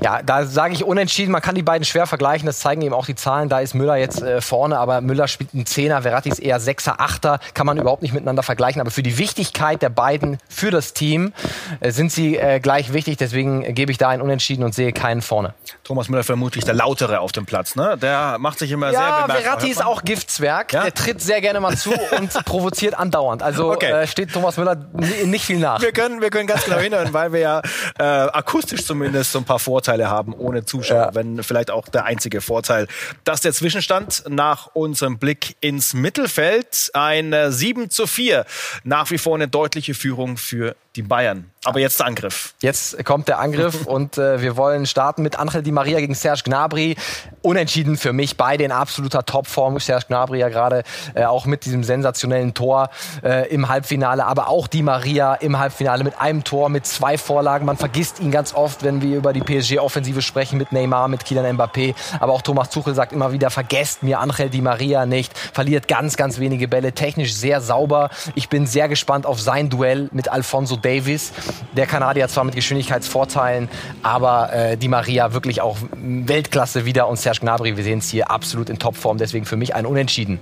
Ja, 0.02 0.22
da 0.22 0.44
sage 0.44 0.74
ich 0.74 0.84
unentschieden. 0.84 1.32
Man 1.32 1.42
kann 1.42 1.56
die 1.56 1.64
beiden 1.64 1.86
schwer 1.86 2.08
vergleichen. 2.08 2.46
Das 2.46 2.60
zeigen 2.60 2.82
eben 2.82 2.94
auch 2.94 3.06
die 3.06 3.16
Zahlen. 3.16 3.48
Da 3.48 3.62
ist 3.62 3.74
Müller 3.74 3.96
jetzt 3.96 4.22
äh, 4.22 4.42
vorne, 4.42 4.78
aber 4.78 5.00
Müller 5.00 5.30
spielt 5.30 5.54
einen 5.54 5.66
Zehner. 5.66 6.02
Verratti 6.02 6.28
ist 6.28 6.40
eher 6.40 6.60
Sechser, 6.60 7.00
Achter. 7.00 7.40
Kann 7.54 7.66
man 7.66 7.78
überhaupt 7.78 8.02
nicht 8.02 8.14
miteinander 8.14 8.44
vergleichen. 8.44 8.82
Aber 8.82 8.92
für 8.92 9.02
die 9.02 9.18
Wichtigkeit 9.18 9.82
der 9.82 9.88
beiden 9.88 10.40
für 10.50 10.72
das 10.72 10.92
Team 10.92 11.32
äh, 11.80 11.92
sind 11.92 12.12
sie 12.12 12.36
äh, 12.36 12.60
gleich 12.60 12.92
wichtig. 12.92 13.16
Deswegen 13.16 13.74
gebe 13.76 13.94
ich 13.94 13.98
da 13.98 14.10
ein 14.10 14.20
Unentschieden 14.20 14.66
und 14.66 14.76
sehe 14.76 14.92
keinen 14.92 15.22
vorne. 15.22 15.54
Thomas 15.86 16.10
Müller 16.10 16.26
vermutlich 16.26 16.66
der 16.66 16.74
lautere 16.74 17.22
auf 17.22 17.32
dem 17.32 17.46
Platz, 17.46 17.78
ne? 17.78 17.98
Der 17.98 18.40
macht 18.40 18.60
sich 18.60 18.72
immer 18.72 18.88
ja, 18.88 19.00
sehr 19.00 19.12
bemerkbar. 19.22 19.38
Verratti 19.38 19.70
ist 19.70 19.86
auch 19.86 20.04
Giftswerk. 20.04 20.65
Stark. 20.66 20.74
Ja? 20.74 20.84
Der 20.84 20.94
tritt 20.94 21.22
sehr 21.22 21.42
gerne 21.42 21.60
mal 21.60 21.78
zu 21.78 21.92
und 22.18 22.32
provoziert 22.46 22.98
andauernd. 22.98 23.44
Also 23.44 23.72
okay. 23.72 23.92
äh, 23.92 24.08
steht 24.08 24.34
Thomas 24.34 24.58
Müller 24.58 24.78
nicht 25.26 25.46
viel 25.46 25.60
nach. 25.60 25.82
Wir 25.82 25.92
können, 25.92 26.22
wir 26.22 26.30
können 26.30 26.48
ganz 26.48 26.66
genau 26.66 26.78
hinhören, 26.78 27.14
weil 27.14 27.34
wir 27.34 27.40
ja 27.40 27.62
äh, 27.98 28.04
akustisch 28.04 28.86
zumindest 28.86 29.32
so 29.32 29.40
ein 29.40 29.46
paar 29.46 29.60
Vorteile 29.60 30.10
haben, 30.10 30.34
ohne 30.34 30.66
Zuschauer. 30.66 30.98
Ja. 30.98 31.16
Wenn 31.16 31.42
vielleicht 31.44 31.72
auch 31.72 31.88
der 31.88 32.06
einzige 32.06 32.42
Vorteil. 32.42 32.88
Das 33.24 33.36
ist 33.36 33.46
der 33.46 33.54
Zwischenstand 33.54 34.24
nach 34.28 34.70
unserem 34.74 35.18
Blick 35.18 35.56
ins 35.62 35.94
Mittelfeld. 35.94 36.92
Ein 36.94 37.34
äh, 37.34 37.52
7 37.52 37.90
zu 37.90 38.08
4. 38.08 38.46
Nach 38.84 39.10
wie 39.12 39.18
vor 39.18 39.36
eine 39.36 39.48
deutliche 39.48 39.94
Führung 39.94 40.38
für 40.38 40.76
die 40.96 41.02
Bayern. 41.02 41.52
Aber 41.66 41.80
jetzt 41.80 42.00
der 42.00 42.06
Angriff. 42.06 42.54
Jetzt 42.62 43.04
kommt 43.06 43.28
der 43.28 43.40
Angriff 43.40 43.86
und 43.86 44.18
äh, 44.18 44.42
wir 44.42 44.56
wollen 44.56 44.86
starten 44.86 45.24
mit 45.24 45.40
Angel 45.40 45.64
Di 45.64 45.72
Maria 45.72 46.00
gegen 46.00 46.14
Serge 46.14 46.42
Gnabry. 46.46 46.96
Unentschieden 47.42 47.98
für 47.98 48.14
mich, 48.14 48.38
beide 48.38 48.64
in 48.64 48.72
absoluter 48.72 49.26
Topform. 49.26 49.80
Serge 49.80 50.06
Gnabry 50.08 50.40
ja 50.40 50.50
gerade 50.50 50.84
äh, 51.16 51.26
auch 51.26 51.46
mit 51.48 51.66
diesem 51.66 51.84
sensationellen 51.84 52.54
Tor 52.54 52.90
äh, 53.24 53.50
im 53.50 53.68
Halbfinale, 53.68 54.26
aber 54.26 54.48
auch 54.48 54.68
Di 54.68 54.84
Maria 54.84 55.34
im 55.36 55.58
Halbfinale 55.58 56.04
mit 56.04 56.20
einem 56.20 56.44
Tor, 56.44 56.70
mit 56.70 56.86
zwei 56.86 57.18
Vorlagen. 57.18 57.66
Man 57.66 57.78
vergisst 57.78 58.20
ihn 58.20 58.30
ganz 58.30 58.54
oft, 58.54 58.84
wenn 58.84 59.02
wir 59.02 59.18
über 59.18 59.34
die 59.34 59.42
PSG-Offensive 59.42 60.22
sprechen 60.22 60.60
mit 60.60 60.72
Neymar, 60.72 61.08
mit 61.08 61.26
Kylian 61.26 61.58
Mbappé. 61.58 61.96
Aber 62.20 62.34
auch 62.34 62.44
Thomas 62.44 62.70
Tuchel 62.70 62.94
sagt 62.94 63.12
immer 63.12 63.32
wieder, 63.32 63.50
vergesst 63.50 64.04
mir 64.04 64.20
Angel 64.20 64.50
Di 64.50 64.62
Maria 64.62 65.08
nicht. 65.08 65.36
Verliert 65.38 65.88
ganz, 65.88 66.16
ganz 66.16 66.40
wenige 66.40 66.68
Bälle, 66.68 66.94
technisch 66.94 67.34
sehr 67.34 67.60
sauber. 67.60 68.12
Ich 68.36 68.50
bin 68.50 68.68
sehr 68.68 68.88
gespannt 68.88 69.26
auf 69.26 69.42
sein 69.42 69.70
Duell 69.70 70.10
mit 70.12 70.30
Alfonso 70.30 70.78
Davis. 70.86 71.34
Der 71.76 71.88
Kanadier 71.88 72.28
zwar 72.28 72.44
mit 72.44 72.56
Geschwindigkeitsvorteilen, 72.56 73.68
aber 74.04 74.54
äh, 74.54 74.78
die 74.78 74.88
Maria 74.88 75.34
wirklich 75.34 75.62
auch 75.62 75.78
Weltklasse 76.02 76.86
wieder 76.86 77.08
und 77.08 77.18
Serge 77.18 77.40
Gnabry, 77.42 77.76
wir 77.76 77.84
sehen 77.84 78.00
es 78.00 78.10
hier 78.10 78.30
absolut 78.30 78.70
in 78.70 78.80
Topform, 78.80 79.18
deswegen 79.18 79.46
für 79.46 79.58
mich 79.58 79.74
ein 79.76 79.86
Unentschieden. 79.86 80.40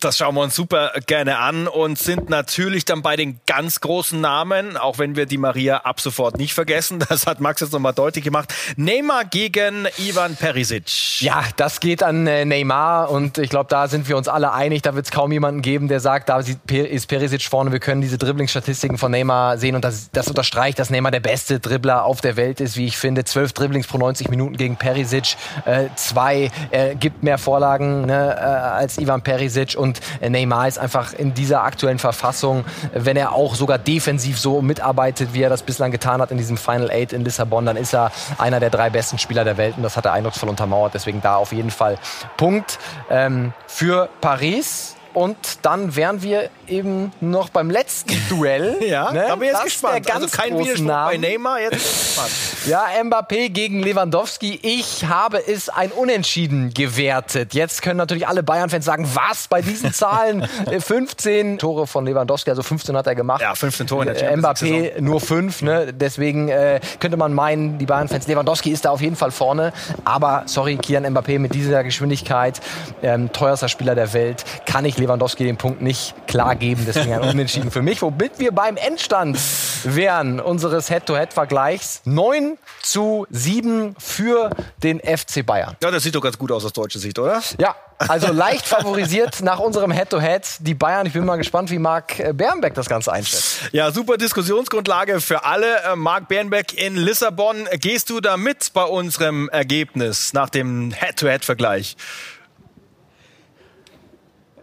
Das 0.00 0.16
schauen 0.16 0.36
wir 0.36 0.42
uns 0.42 0.54
super 0.54 0.92
gerne 1.06 1.38
an 1.38 1.66
und 1.66 1.98
sind 1.98 2.30
natürlich 2.30 2.84
dann 2.84 3.02
bei 3.02 3.16
den 3.16 3.40
ganz 3.46 3.80
großen 3.80 4.20
Namen, 4.20 4.76
auch 4.76 4.98
wenn 4.98 5.16
wir 5.16 5.26
die 5.26 5.38
Maria 5.38 5.78
ab 5.78 6.00
sofort 6.00 6.38
nicht 6.38 6.54
vergessen. 6.54 6.98
Das 7.08 7.26
hat 7.26 7.40
Max 7.40 7.60
jetzt 7.62 7.72
nochmal 7.72 7.94
deutlich 7.94 8.22
gemacht. 8.22 8.52
Neymar 8.76 9.24
gegen 9.24 9.88
Ivan 9.96 10.36
Perisic. 10.36 11.20
Ja, 11.20 11.42
das 11.56 11.80
geht 11.80 12.02
an 12.02 12.26
äh, 12.26 12.44
Neymar 12.44 13.10
und 13.10 13.38
ich 13.38 13.48
glaube, 13.48 13.68
da 13.70 13.88
sind 13.88 14.08
wir 14.08 14.16
uns 14.16 14.28
alle 14.28 14.52
einig. 14.52 14.82
Da 14.82 14.94
wird 14.94 15.06
es 15.06 15.10
kaum 15.10 15.32
jemanden 15.32 15.62
geben, 15.62 15.88
der 15.88 16.00
sagt, 16.00 16.28
da 16.28 16.38
ist 16.38 17.08
Perisic 17.08 17.42
vorne. 17.44 17.72
Wir 17.72 17.80
können 17.80 18.02
diese 18.02 18.18
Dribblingsstatistiken 18.18 18.98
von 18.98 19.10
Neymar 19.10 19.58
sehen 19.58 19.74
und 19.74 19.84
das, 19.84 20.10
das 20.12 20.28
unterstreicht, 20.28 20.78
dass 20.78 20.90
Neymar 20.90 21.10
der 21.10 21.20
beste 21.20 21.60
Dribbler 21.60 22.04
auf 22.04 22.20
der 22.20 22.36
Welt 22.36 22.60
ist, 22.60 22.76
wie 22.76 22.86
ich 22.86 22.98
finde. 22.98 23.24
Zwölf 23.24 23.52
Dribblings 23.54 23.86
pro 23.86 23.96
90 23.96 24.28
Minuten 24.28 24.56
gegen 24.56 24.76
Perisic. 24.76 25.36
Äh, 25.64 25.86
zwei, 25.96 26.50
er 26.70 26.94
gibt 26.94 27.22
mehr 27.22 27.38
Vorlagen 27.38 28.02
ne, 28.02 28.36
äh, 28.36 28.42
als 28.42 28.98
Ivan 28.98 29.22
Perisic 29.22 29.76
und 29.76 29.87
und 29.88 30.00
Neymar 30.20 30.68
ist 30.68 30.78
einfach 30.78 31.12
in 31.12 31.34
dieser 31.34 31.64
aktuellen 31.64 31.98
Verfassung, 31.98 32.64
wenn 32.92 33.16
er 33.16 33.32
auch 33.32 33.54
sogar 33.54 33.78
defensiv 33.78 34.38
so 34.38 34.60
mitarbeitet, 34.62 35.32
wie 35.32 35.42
er 35.42 35.50
das 35.50 35.62
bislang 35.62 35.90
getan 35.90 36.20
hat 36.20 36.30
in 36.30 36.38
diesem 36.38 36.56
Final 36.56 36.90
Eight 36.90 37.12
in 37.12 37.24
Lissabon, 37.24 37.64
dann 37.66 37.76
ist 37.76 37.94
er 37.94 38.12
einer 38.38 38.60
der 38.60 38.70
drei 38.70 38.90
besten 38.90 39.18
Spieler 39.18 39.44
der 39.44 39.56
Welt 39.56 39.76
und 39.76 39.82
das 39.82 39.96
hat 39.96 40.04
er 40.04 40.12
eindrucksvoll 40.12 40.48
untermauert. 40.48 40.94
Deswegen 40.94 41.20
da 41.22 41.36
auf 41.36 41.52
jeden 41.52 41.70
Fall 41.70 41.98
Punkt 42.36 42.78
ähm, 43.10 43.52
für 43.66 44.08
Paris. 44.20 44.97
Und 45.18 45.36
dann 45.62 45.96
wären 45.96 46.22
wir 46.22 46.48
eben 46.68 47.10
noch 47.20 47.48
beim 47.48 47.70
letzten 47.70 48.14
Duell. 48.28 48.76
ja, 48.86 49.10
ne? 49.10 49.24
da 49.26 49.34
bin 49.34 49.42
ich 49.42 49.48
jetzt 49.48 49.56
das 49.56 49.64
gespannt. 49.64 50.14
also 50.14 50.28
kein 50.28 50.56
Widerspruch 50.56 50.86
Namen. 50.86 51.20
bei 51.20 51.28
Neymar, 51.28 51.60
jetzt. 51.60 52.20
Ja, 52.66 52.86
Mbappé 53.02 53.48
gegen 53.48 53.82
Lewandowski. 53.82 54.58
Ich 54.62 55.06
habe 55.06 55.38
es 55.46 55.68
ein 55.70 55.90
Unentschieden 55.90 56.74
gewertet. 56.74 57.54
Jetzt 57.54 57.80
können 57.82 57.96
natürlich 57.96 58.28
alle 58.28 58.42
Bayern-Fans 58.42 58.84
sagen, 58.84 59.08
was 59.14 59.48
bei 59.48 59.62
diesen 59.62 59.92
Zahlen? 59.92 60.46
15 60.78 61.54
äh, 61.54 61.56
Tore 61.56 61.86
von 61.86 62.04
Lewandowski, 62.04 62.50
also 62.50 62.62
15 62.62 62.96
hat 62.96 63.06
er 63.06 63.14
gemacht. 63.14 63.40
Ja, 63.40 63.54
15 63.54 63.86
Tore 63.86 64.02
in 64.02 64.08
der 64.12 64.18
Champions 64.18 64.60
Mbappé 64.60 65.00
nur 65.00 65.20
5, 65.20 65.62
ne? 65.62 65.94
deswegen 65.94 66.48
äh, 66.48 66.80
könnte 67.00 67.16
man 67.16 67.32
meinen, 67.32 67.78
die 67.78 67.86
Bayern-Fans, 67.86 68.26
Lewandowski 68.26 68.70
ist 68.70 68.84
da 68.84 68.90
auf 68.90 69.00
jeden 69.00 69.16
Fall 69.16 69.30
vorne. 69.30 69.72
Aber, 70.04 70.42
sorry, 70.46 70.76
Kian 70.76 71.06
Mbappé 71.06 71.38
mit 71.38 71.54
dieser 71.54 71.84
Geschwindigkeit, 71.84 72.60
ähm, 73.02 73.32
teuerster 73.32 73.68
Spieler 73.68 73.94
der 73.94 74.12
Welt, 74.12 74.44
kann 74.66 74.84
ich 74.84 74.98
Lewandowski 74.98 75.07
den 75.16 75.56
Punkt 75.56 75.82
nicht 75.82 76.14
klar 76.26 76.56
geben. 76.56 76.84
Deswegen 76.86 77.12
ein 77.12 77.20
Unentschieden 77.20 77.70
für 77.70 77.82
mich. 77.82 78.02
Womit 78.02 78.38
wir 78.38 78.52
beim 78.52 78.76
Endstand 78.76 79.38
wären 79.84 80.40
unseres 80.40 80.88
Head-to-Head-Vergleichs. 80.88 82.02
9 82.04 82.58
zu 82.82 83.26
7 83.30 83.94
für 83.98 84.50
den 84.82 85.00
FC 85.00 85.44
Bayern. 85.44 85.76
Ja, 85.82 85.90
das 85.90 86.02
sieht 86.02 86.14
doch 86.14 86.20
ganz 86.20 86.38
gut 86.38 86.52
aus 86.52 86.64
aus 86.64 86.72
deutscher 86.72 86.98
Sicht, 86.98 87.18
oder? 87.18 87.42
Ja, 87.58 87.74
also 87.98 88.32
leicht 88.32 88.66
favorisiert 88.66 89.42
nach 89.42 89.58
unserem 89.58 89.90
Head-to-Head 89.90 90.44
-Head 90.44 90.56
die 90.60 90.74
Bayern. 90.74 91.06
Ich 91.06 91.12
bin 91.12 91.24
mal 91.24 91.36
gespannt, 91.36 91.70
wie 91.70 91.78
Marc 91.78 92.18
äh, 92.18 92.32
Bernbeck 92.32 92.74
das 92.74 92.88
Ganze 92.88 93.12
einschätzt. 93.12 93.60
Ja, 93.72 93.90
super 93.90 94.16
Diskussionsgrundlage 94.16 95.20
für 95.20 95.44
alle. 95.44 95.82
Äh, 95.82 95.96
Marc 95.96 96.28
Bernbeck 96.28 96.74
in 96.74 96.96
Lissabon. 96.96 97.68
Gehst 97.80 98.10
du 98.10 98.20
da 98.20 98.36
mit 98.36 98.72
bei 98.72 98.84
unserem 98.84 99.48
Ergebnis 99.48 100.32
nach 100.32 100.50
dem 100.50 100.92
Head-to-Head-Vergleich? 100.92 101.96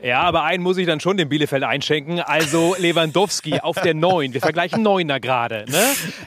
Ja, 0.06 0.22
aber 0.22 0.44
einen 0.44 0.62
muss 0.62 0.78
ich 0.78 0.86
dann 0.86 1.00
schon 1.00 1.18
dem 1.18 1.30
Bielefeld 1.30 1.64
einschenken. 1.64 2.20
Also 2.20 2.76
Lewandowski 2.78 3.62
auf 3.62 3.82
der 3.82 3.96
9. 3.96 4.36
Wir 4.36 4.40
vergleichen 4.40 4.84
Neuner 4.84 5.20
gerade. 5.20 5.66
Ne? 5.68 5.82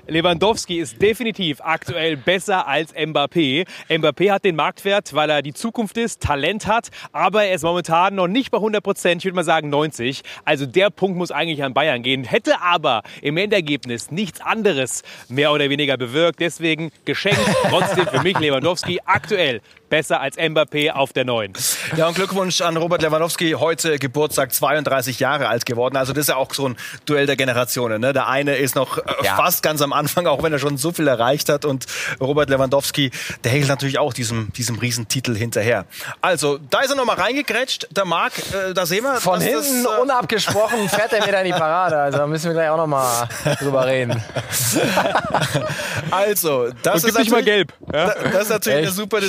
Lewandowski 0.08 0.78
ist 0.80 1.00
definitiv 1.00 1.60
aktuell 1.60 2.16
besser 2.16 2.66
als 2.66 2.92
Mbappé. 2.92 3.68
Mbappé 3.88 4.32
hat 4.32 4.44
den 4.44 4.56
Marktwert, 4.56 5.14
weil 5.14 5.30
er 5.30 5.42
die 5.42 5.54
Zukunft 5.54 5.96
ist, 5.96 6.20
Talent 6.20 6.66
hat, 6.66 6.88
aber 7.12 7.44
er 7.44 7.54
ist 7.54 7.62
momentan 7.62 8.16
noch 8.16 8.26
nicht 8.26 8.50
bei 8.50 8.58
100 8.58 8.82
Prozent. 8.82 9.20
Ich 9.20 9.26
würde 9.26 9.36
mal 9.36 9.44
sagen 9.44 9.70
90. 9.70 10.22
Also 10.44 10.66
der 10.66 10.90
Punkt 10.90 11.16
muss 11.16 11.30
eigentlich 11.30 11.62
an 11.62 11.72
Bayern 11.72 12.02
gehen. 12.02 12.24
Hätte 12.24 12.60
aber 12.60 13.04
im 13.22 13.36
Endergebnis 13.36 14.10
nichts 14.10 14.40
anderes 14.40 15.04
mehr 15.28 15.52
oder 15.52 15.70
weniger 15.70 15.96
bewirkt. 15.96 16.40
Deswegen 16.40 16.90
geschenkt. 17.04 17.38
Trotzdem 17.70 18.08
für 18.08 18.24
mich 18.24 18.36
Lewandowski 18.40 18.98
aktuell 19.04 19.60
besser 19.88 20.20
als 20.20 20.36
Mbappé 20.36 20.90
auf 20.90 21.12
der 21.12 21.24
Neuen. 21.24 21.52
Ja, 21.96 22.08
und 22.08 22.14
Glückwunsch 22.14 22.60
an 22.60 22.76
Robert 22.76 23.02
Lewandowski, 23.02 23.52
heute 23.52 23.98
Geburtstag 23.98 24.52
32 24.52 25.20
Jahre 25.20 25.48
alt 25.48 25.66
geworden. 25.66 25.96
Also 25.96 26.12
das 26.12 26.22
ist 26.22 26.28
ja 26.28 26.36
auch 26.36 26.52
so 26.52 26.68
ein 26.68 26.76
Duell 27.06 27.26
der 27.26 27.36
Generationen. 27.36 28.00
Ne? 28.00 28.12
Der 28.12 28.28
eine 28.28 28.56
ist 28.56 28.74
noch 28.74 28.98
äh, 28.98 29.02
ja. 29.22 29.36
fast 29.36 29.62
ganz 29.62 29.82
am 29.82 29.92
Anfang, 29.92 30.26
auch 30.26 30.42
wenn 30.42 30.52
er 30.52 30.58
schon 30.58 30.76
so 30.76 30.92
viel 30.92 31.08
erreicht 31.08 31.48
hat. 31.48 31.64
Und 31.64 31.86
Robert 32.20 32.50
Lewandowski, 32.50 33.10
der 33.44 33.52
hält 33.52 33.68
natürlich 33.68 33.98
auch 33.98 34.12
diesem, 34.12 34.52
diesem 34.52 34.78
Riesentitel 34.78 35.34
hinterher. 35.34 35.86
Also, 36.20 36.58
da 36.70 36.80
ist 36.80 36.90
er 36.90 36.96
nochmal 36.96 37.16
reingegrätscht, 37.16 37.88
der 37.90 38.04
Marc, 38.04 38.32
äh, 38.38 38.74
da 38.74 38.86
sehen 38.86 39.04
wir. 39.04 39.20
Von 39.20 39.40
hinten 39.40 39.84
das, 39.84 39.98
äh, 39.98 40.00
unabgesprochen 40.00 40.88
fährt 40.88 41.12
er 41.12 41.26
wieder 41.26 41.40
in 41.40 41.46
die 41.46 41.58
Parade. 41.58 41.98
Also 41.98 42.18
da 42.18 42.26
müssen 42.26 42.46
wir 42.46 42.54
gleich 42.54 42.68
auch 42.68 42.76
nochmal 42.76 43.28
drüber 43.58 43.86
reden. 43.86 44.10
also, 46.10 46.68
das 46.82 47.04
ist, 47.04 47.12
natürlich, 47.12 47.30
mal 47.30 47.42
gelb. 47.42 47.72
Ja? 47.92 48.14
das 48.32 48.42
ist 48.42 48.50
natürlich 48.50 48.78
Echt? 48.78 48.86
eine 48.88 48.94
super 48.94 49.20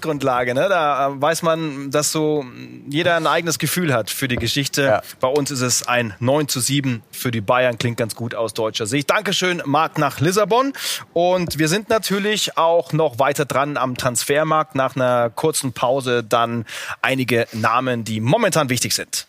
Diskussionsgrundlage. 0.00 0.54
Ne? 0.54 0.68
Da 0.68 1.08
äh, 1.08 1.20
weiß 1.20 1.42
man, 1.42 1.90
dass 1.90 2.12
so 2.12 2.44
jeder 2.88 3.16
ein 3.16 3.26
eigenes 3.26 3.58
Gefühl 3.58 3.92
hat 3.92 4.10
für 4.10 4.28
die 4.28 4.36
Geschichte. 4.36 4.82
Ja. 4.82 5.02
Bei 5.20 5.28
uns 5.28 5.50
ist 5.50 5.60
es 5.60 5.86
ein 5.86 6.14
9 6.18 6.48
zu 6.48 6.60
7 6.60 7.02
für 7.10 7.30
die 7.30 7.40
Bayern. 7.40 7.78
Klingt 7.78 7.96
ganz 7.96 8.14
gut 8.14 8.34
aus 8.34 8.54
deutscher 8.54 8.86
Sicht. 8.86 9.10
Dankeschön, 9.10 9.62
Marc, 9.64 9.98
nach 9.98 10.20
Lissabon. 10.20 10.72
Und 11.12 11.58
wir 11.58 11.68
sind 11.68 11.88
natürlich 11.88 12.56
auch 12.56 12.92
noch 12.92 13.18
weiter 13.18 13.44
dran 13.44 13.76
am 13.76 13.96
Transfermarkt. 13.96 14.74
Nach 14.74 14.96
einer 14.96 15.30
kurzen 15.30 15.72
Pause 15.72 16.24
dann 16.24 16.64
einige 17.02 17.46
Namen, 17.52 18.04
die 18.04 18.20
momentan 18.20 18.70
wichtig 18.70 18.94
sind. 18.94 19.26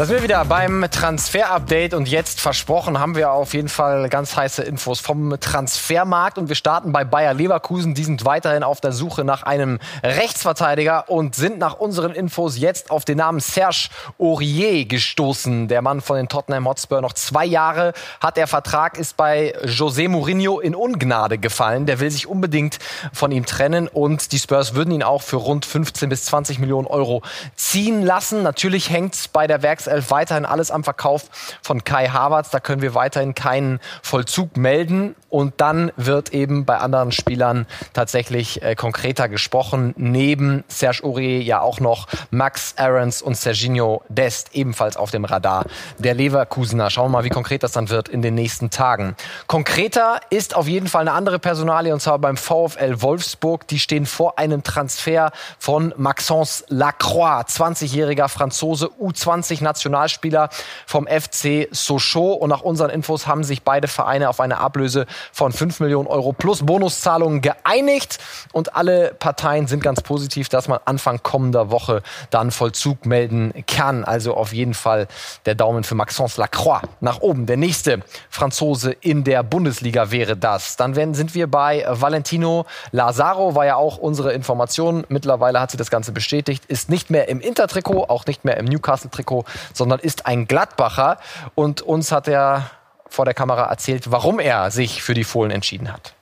Da 0.00 0.06
sind 0.06 0.16
wir 0.16 0.22
wieder 0.22 0.42
beim 0.46 0.86
Transfer-Update 0.90 1.92
und 1.92 2.08
jetzt 2.08 2.40
versprochen 2.40 2.98
haben 2.98 3.16
wir 3.16 3.32
auf 3.32 3.52
jeden 3.52 3.68
Fall 3.68 4.08
ganz 4.08 4.34
heiße 4.34 4.62
Infos 4.62 4.98
vom 4.98 5.38
Transfermarkt 5.38 6.38
und 6.38 6.48
wir 6.48 6.56
starten 6.56 6.90
bei 6.90 7.04
Bayer 7.04 7.34
Leverkusen. 7.34 7.92
Die 7.92 8.04
sind 8.04 8.24
weiterhin 8.24 8.62
auf 8.62 8.80
der 8.80 8.92
Suche 8.92 9.24
nach 9.24 9.42
einem 9.42 9.78
Rechtsverteidiger 10.02 11.10
und 11.10 11.34
sind 11.34 11.58
nach 11.58 11.78
unseren 11.78 12.12
Infos 12.12 12.56
jetzt 12.56 12.90
auf 12.90 13.04
den 13.04 13.18
Namen 13.18 13.40
Serge 13.40 13.90
Aurier 14.18 14.86
gestoßen. 14.86 15.68
Der 15.68 15.82
Mann 15.82 16.00
von 16.00 16.16
den 16.16 16.30
Tottenham 16.30 16.66
Hotspur. 16.66 17.02
Noch 17.02 17.12
zwei 17.12 17.44
Jahre 17.44 17.92
hat 18.22 18.38
der 18.38 18.46
Vertrag, 18.46 18.96
ist 18.96 19.18
bei 19.18 19.54
José 19.66 20.08
Mourinho 20.08 20.60
in 20.60 20.74
Ungnade 20.74 21.36
gefallen. 21.36 21.84
Der 21.84 22.00
will 22.00 22.10
sich 22.10 22.26
unbedingt 22.26 22.78
von 23.12 23.32
ihm 23.32 23.44
trennen 23.44 23.86
und 23.86 24.32
die 24.32 24.38
Spurs 24.38 24.74
würden 24.74 24.94
ihn 24.94 25.02
auch 25.02 25.20
für 25.20 25.36
rund 25.36 25.66
15 25.66 26.08
bis 26.08 26.24
20 26.24 26.58
Millionen 26.58 26.86
Euro 26.86 27.20
ziehen 27.54 28.02
lassen. 28.02 28.42
Natürlich 28.42 28.88
hängt 28.88 29.14
es 29.14 29.28
bei 29.28 29.46
der 29.46 29.60
Werks 29.60 29.89
Werkself 29.90 30.10
weiterhin 30.10 30.44
alles 30.44 30.70
am 30.70 30.84
Verkauf 30.84 31.24
von 31.62 31.84
Kai 31.84 32.08
Havertz. 32.08 32.50
Da 32.50 32.60
können 32.60 32.82
wir 32.82 32.94
weiterhin 32.94 33.34
keinen 33.34 33.80
Vollzug 34.02 34.56
melden. 34.56 35.14
Und 35.28 35.60
dann 35.60 35.92
wird 35.96 36.32
eben 36.32 36.64
bei 36.64 36.78
anderen 36.78 37.12
Spielern 37.12 37.66
tatsächlich 37.92 38.62
äh, 38.62 38.74
konkreter 38.74 39.28
gesprochen. 39.28 39.94
Neben 39.96 40.64
Serge 40.68 41.04
Aurier 41.04 41.40
ja 41.42 41.60
auch 41.60 41.78
noch 41.78 42.08
Max 42.30 42.74
Aarons 42.76 43.22
und 43.22 43.36
Serginho 43.36 44.02
Dest 44.08 44.54
ebenfalls 44.54 44.96
auf 44.96 45.10
dem 45.10 45.24
Radar 45.24 45.66
der 45.98 46.14
Leverkusener. 46.14 46.90
Schauen 46.90 47.06
wir 47.06 47.18
mal, 47.18 47.24
wie 47.24 47.30
konkret 47.30 47.62
das 47.62 47.72
dann 47.72 47.90
wird 47.90 48.08
in 48.08 48.22
den 48.22 48.34
nächsten 48.34 48.70
Tagen. 48.70 49.14
Konkreter 49.46 50.20
ist 50.30 50.56
auf 50.56 50.66
jeden 50.66 50.88
Fall 50.88 51.02
eine 51.02 51.12
andere 51.12 51.38
Personalie 51.38 51.92
und 51.92 52.00
zwar 52.00 52.18
beim 52.18 52.36
VfL 52.36 53.00
Wolfsburg. 53.00 53.68
Die 53.68 53.78
stehen 53.78 54.06
vor 54.06 54.38
einem 54.38 54.64
Transfer 54.64 55.30
von 55.58 55.94
Maxence 55.96 56.64
Lacroix, 56.68 57.46
20-jähriger 57.46 58.28
Franzose, 58.28 58.90
U20 59.00 59.62
Nationalspieler 59.80 60.50
vom 60.86 61.06
FC 61.06 61.68
Sochaux. 61.70 62.34
Und 62.34 62.50
nach 62.50 62.60
unseren 62.60 62.90
Infos 62.90 63.26
haben 63.26 63.44
sich 63.44 63.62
beide 63.62 63.88
Vereine 63.88 64.28
auf 64.28 64.40
eine 64.40 64.58
Ablöse 64.58 65.06
von 65.32 65.52
5 65.52 65.80
Millionen 65.80 66.06
Euro 66.06 66.32
plus 66.32 66.64
Bonuszahlungen 66.64 67.40
geeinigt. 67.40 68.18
Und 68.52 68.76
alle 68.76 69.14
Parteien 69.18 69.66
sind 69.66 69.82
ganz 69.82 70.02
positiv, 70.02 70.48
dass 70.48 70.68
man 70.68 70.80
Anfang 70.84 71.22
kommender 71.22 71.70
Woche 71.70 72.02
dann 72.30 72.50
Vollzug 72.50 73.06
melden 73.06 73.64
kann. 73.66 74.04
Also 74.04 74.34
auf 74.34 74.52
jeden 74.52 74.74
Fall 74.74 75.08
der 75.46 75.54
Daumen 75.54 75.84
für 75.84 75.94
Maxence 75.94 76.36
Lacroix 76.36 76.82
nach 77.00 77.20
oben. 77.20 77.46
Der 77.46 77.56
nächste 77.56 78.00
Franzose 78.28 78.92
in 79.00 79.24
der 79.24 79.42
Bundesliga 79.42 80.10
wäre 80.10 80.36
das. 80.36 80.76
Dann 80.76 81.14
sind 81.14 81.34
wir 81.34 81.46
bei 81.46 81.84
Valentino 81.88 82.66
Lazaro, 82.92 83.54
war 83.54 83.64
ja 83.66 83.76
auch 83.76 83.96
unsere 83.96 84.32
Information. 84.32 85.04
Mittlerweile 85.08 85.60
hat 85.60 85.70
sie 85.70 85.76
das 85.76 85.90
Ganze 85.90 86.12
bestätigt, 86.12 86.64
ist 86.66 86.90
nicht 86.90 87.10
mehr 87.10 87.28
im 87.28 87.40
Intertrikot, 87.40 88.04
auch 88.08 88.26
nicht 88.26 88.44
mehr 88.44 88.56
im 88.58 88.66
Newcastle-Trikot, 88.66 89.44
sondern 89.72 90.00
ist 90.00 90.26
ein 90.26 90.46
Gladbacher. 90.46 91.18
Und 91.54 91.82
uns 91.82 92.12
hat 92.12 92.28
er 92.28 92.70
vor 93.08 93.24
der 93.24 93.34
Kamera 93.34 93.64
erzählt, 93.64 94.10
warum 94.10 94.38
er 94.38 94.70
sich 94.70 95.02
für 95.02 95.14
die 95.14 95.24
Fohlen 95.24 95.50
entschieden 95.50 95.92
hat. 95.92 96.14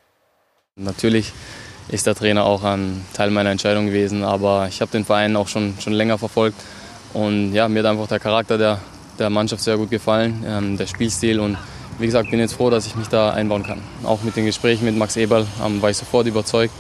Natürlich 0.77 1.33
ist 1.89 2.07
der 2.07 2.15
Trainer 2.15 2.45
auch 2.45 2.65
ein 2.65 3.05
Teil 3.15 3.31
meiner 3.31 3.51
Entscheidung 3.51 3.87
gewesen, 3.87 4.23
aber 4.23 4.67
ich 4.69 4.81
habe 4.81 4.91
den 4.91 5.05
Verein 5.05 5.37
auch 5.37 5.49
schon, 5.49 5.75
schon 5.81 5.93
länger 5.93 6.19
verfolgt. 6.19 6.61
Und 7.15 7.53
ja, 7.53 7.69
mir 7.69 7.81
hat 7.81 7.87
einfach 7.87 8.07
der 8.07 8.21
Charakter 8.21 8.59
der, 8.59 8.79
der 9.19 9.31
Mannschaft 9.31 9.63
sehr 9.63 9.77
gut 9.77 9.91
gefallen, 9.91 10.45
ähm, 10.47 10.77
der 10.77 10.87
Spielstil. 10.87 11.41
Und 11.41 11.57
wie 11.99 12.07
gesagt, 12.07 12.31
bin 12.31 12.39
jetzt 12.39 12.55
froh, 12.55 12.71
dass 12.71 12.87
ich 12.87 12.95
mich 12.95 13.09
da 13.09 13.31
einbauen 13.33 13.65
kann. 13.65 13.81
Auch 14.05 14.23
mit 14.23 14.37
den 14.37 14.45
Gesprächen 14.45 14.85
mit 14.85 14.97
Max 14.97 15.17
Eberl 15.17 15.47
ähm, 15.65 15.81
war 15.83 15.91
ich 15.91 15.97
sofort 15.97 16.27
überzeugt. 16.27 16.75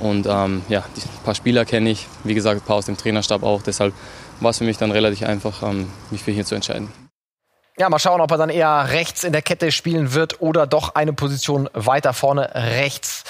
Und 0.00 0.26
ähm, 0.26 0.62
ja, 0.68 0.80
ein 0.80 1.24
paar 1.24 1.34
Spieler 1.34 1.64
kenne 1.64 1.90
ich, 1.90 2.06
wie 2.24 2.34
gesagt, 2.34 2.62
ein 2.62 2.66
paar 2.66 2.76
aus 2.76 2.86
dem 2.86 2.96
Trainerstab 2.96 3.42
auch. 3.42 3.62
Deshalb 3.62 3.92
war 4.40 4.50
es 4.50 4.58
für 4.58 4.64
mich 4.64 4.78
dann 4.78 4.90
relativ 4.90 5.26
einfach, 5.26 5.62
ähm, 5.62 5.90
mich 6.10 6.22
für 6.22 6.30
hier 6.30 6.44
zu 6.44 6.54
entscheiden. 6.54 6.88
Ja, 7.76 7.88
mal 7.88 7.98
schauen, 7.98 8.20
ob 8.20 8.30
er 8.30 8.36
dann 8.36 8.50
eher 8.50 8.90
rechts 8.90 9.24
in 9.24 9.32
der 9.32 9.42
Kette 9.42 9.72
spielen 9.72 10.14
wird 10.14 10.40
oder 10.40 10.64
doch 10.66 10.94
eine 10.94 11.12
Position 11.12 11.68
weiter 11.72 12.12
vorne 12.12 12.50
rechts 12.54 13.24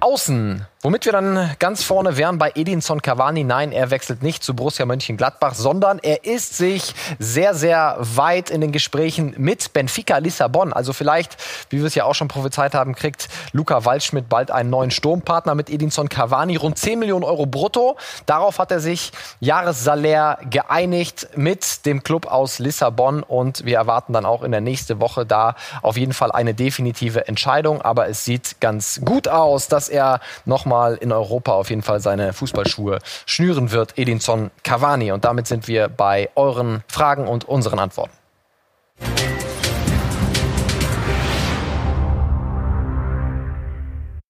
außen. 0.00 0.66
Womit 0.82 1.04
wir 1.04 1.12
dann 1.12 1.56
ganz 1.58 1.82
vorne 1.82 2.16
wären 2.16 2.38
bei 2.38 2.52
Edinson 2.54 3.02
Cavani. 3.02 3.44
Nein, 3.44 3.70
er 3.70 3.90
wechselt 3.90 4.22
nicht 4.22 4.42
zu 4.42 4.54
Borussia 4.56 4.86
Mönchengladbach, 4.86 5.52
sondern 5.52 5.98
er 5.98 6.24
ist 6.24 6.56
sich 6.56 6.94
sehr, 7.18 7.54
sehr 7.54 7.98
weit 8.00 8.48
in 8.48 8.62
den 8.62 8.72
Gesprächen 8.72 9.34
mit 9.36 9.74
Benfica 9.74 10.16
Lissabon. 10.16 10.72
Also 10.72 10.94
vielleicht, 10.94 11.36
wie 11.68 11.80
wir 11.80 11.84
es 11.84 11.94
ja 11.94 12.06
auch 12.06 12.14
schon 12.14 12.28
prophezeit 12.28 12.72
haben, 12.72 12.94
kriegt 12.94 13.28
Luca 13.52 13.84
Waldschmidt 13.84 14.30
bald 14.30 14.50
einen 14.50 14.70
neuen 14.70 14.90
Sturmpartner 14.90 15.54
mit 15.54 15.68
Edinson 15.68 16.08
Cavani. 16.08 16.56
Rund 16.56 16.78
10 16.78 16.98
Millionen 16.98 17.24
Euro 17.24 17.44
brutto. 17.44 17.98
Darauf 18.24 18.58
hat 18.58 18.70
er 18.70 18.80
sich 18.80 19.12
Jahressalär 19.40 20.38
geeinigt 20.48 21.28
mit 21.36 21.84
dem 21.84 22.02
Club 22.02 22.24
aus 22.24 22.58
Lissabon. 22.58 23.22
Und 23.22 23.66
wir 23.66 23.76
erwarten 23.76 24.14
dann 24.14 24.24
auch 24.24 24.42
in 24.42 24.50
der 24.50 24.62
nächsten 24.62 24.98
Woche 24.98 25.26
da 25.26 25.56
auf 25.82 25.98
jeden 25.98 26.14
Fall 26.14 26.32
eine 26.32 26.54
definitive 26.54 27.28
Entscheidung. 27.28 27.82
Aber 27.82 28.08
es 28.08 28.24
sieht 28.24 28.62
ganz 28.62 29.02
gut 29.04 29.28
aus, 29.28 29.68
dass 29.68 29.89
er 29.90 30.20
noch 30.44 30.60
nochmal 30.60 30.96
in 30.96 31.10
Europa 31.10 31.52
auf 31.52 31.70
jeden 31.70 31.80
Fall 31.80 32.00
seine 32.00 32.34
Fußballschuhe 32.34 32.98
schnüren 33.24 33.72
wird, 33.72 33.96
Edinson 33.96 34.50
Cavani. 34.62 35.10
Und 35.10 35.24
damit 35.24 35.46
sind 35.46 35.68
wir 35.68 35.88
bei 35.88 36.28
euren 36.34 36.84
Fragen 36.86 37.26
und 37.26 37.48
unseren 37.48 37.78
Antworten. 37.78 38.12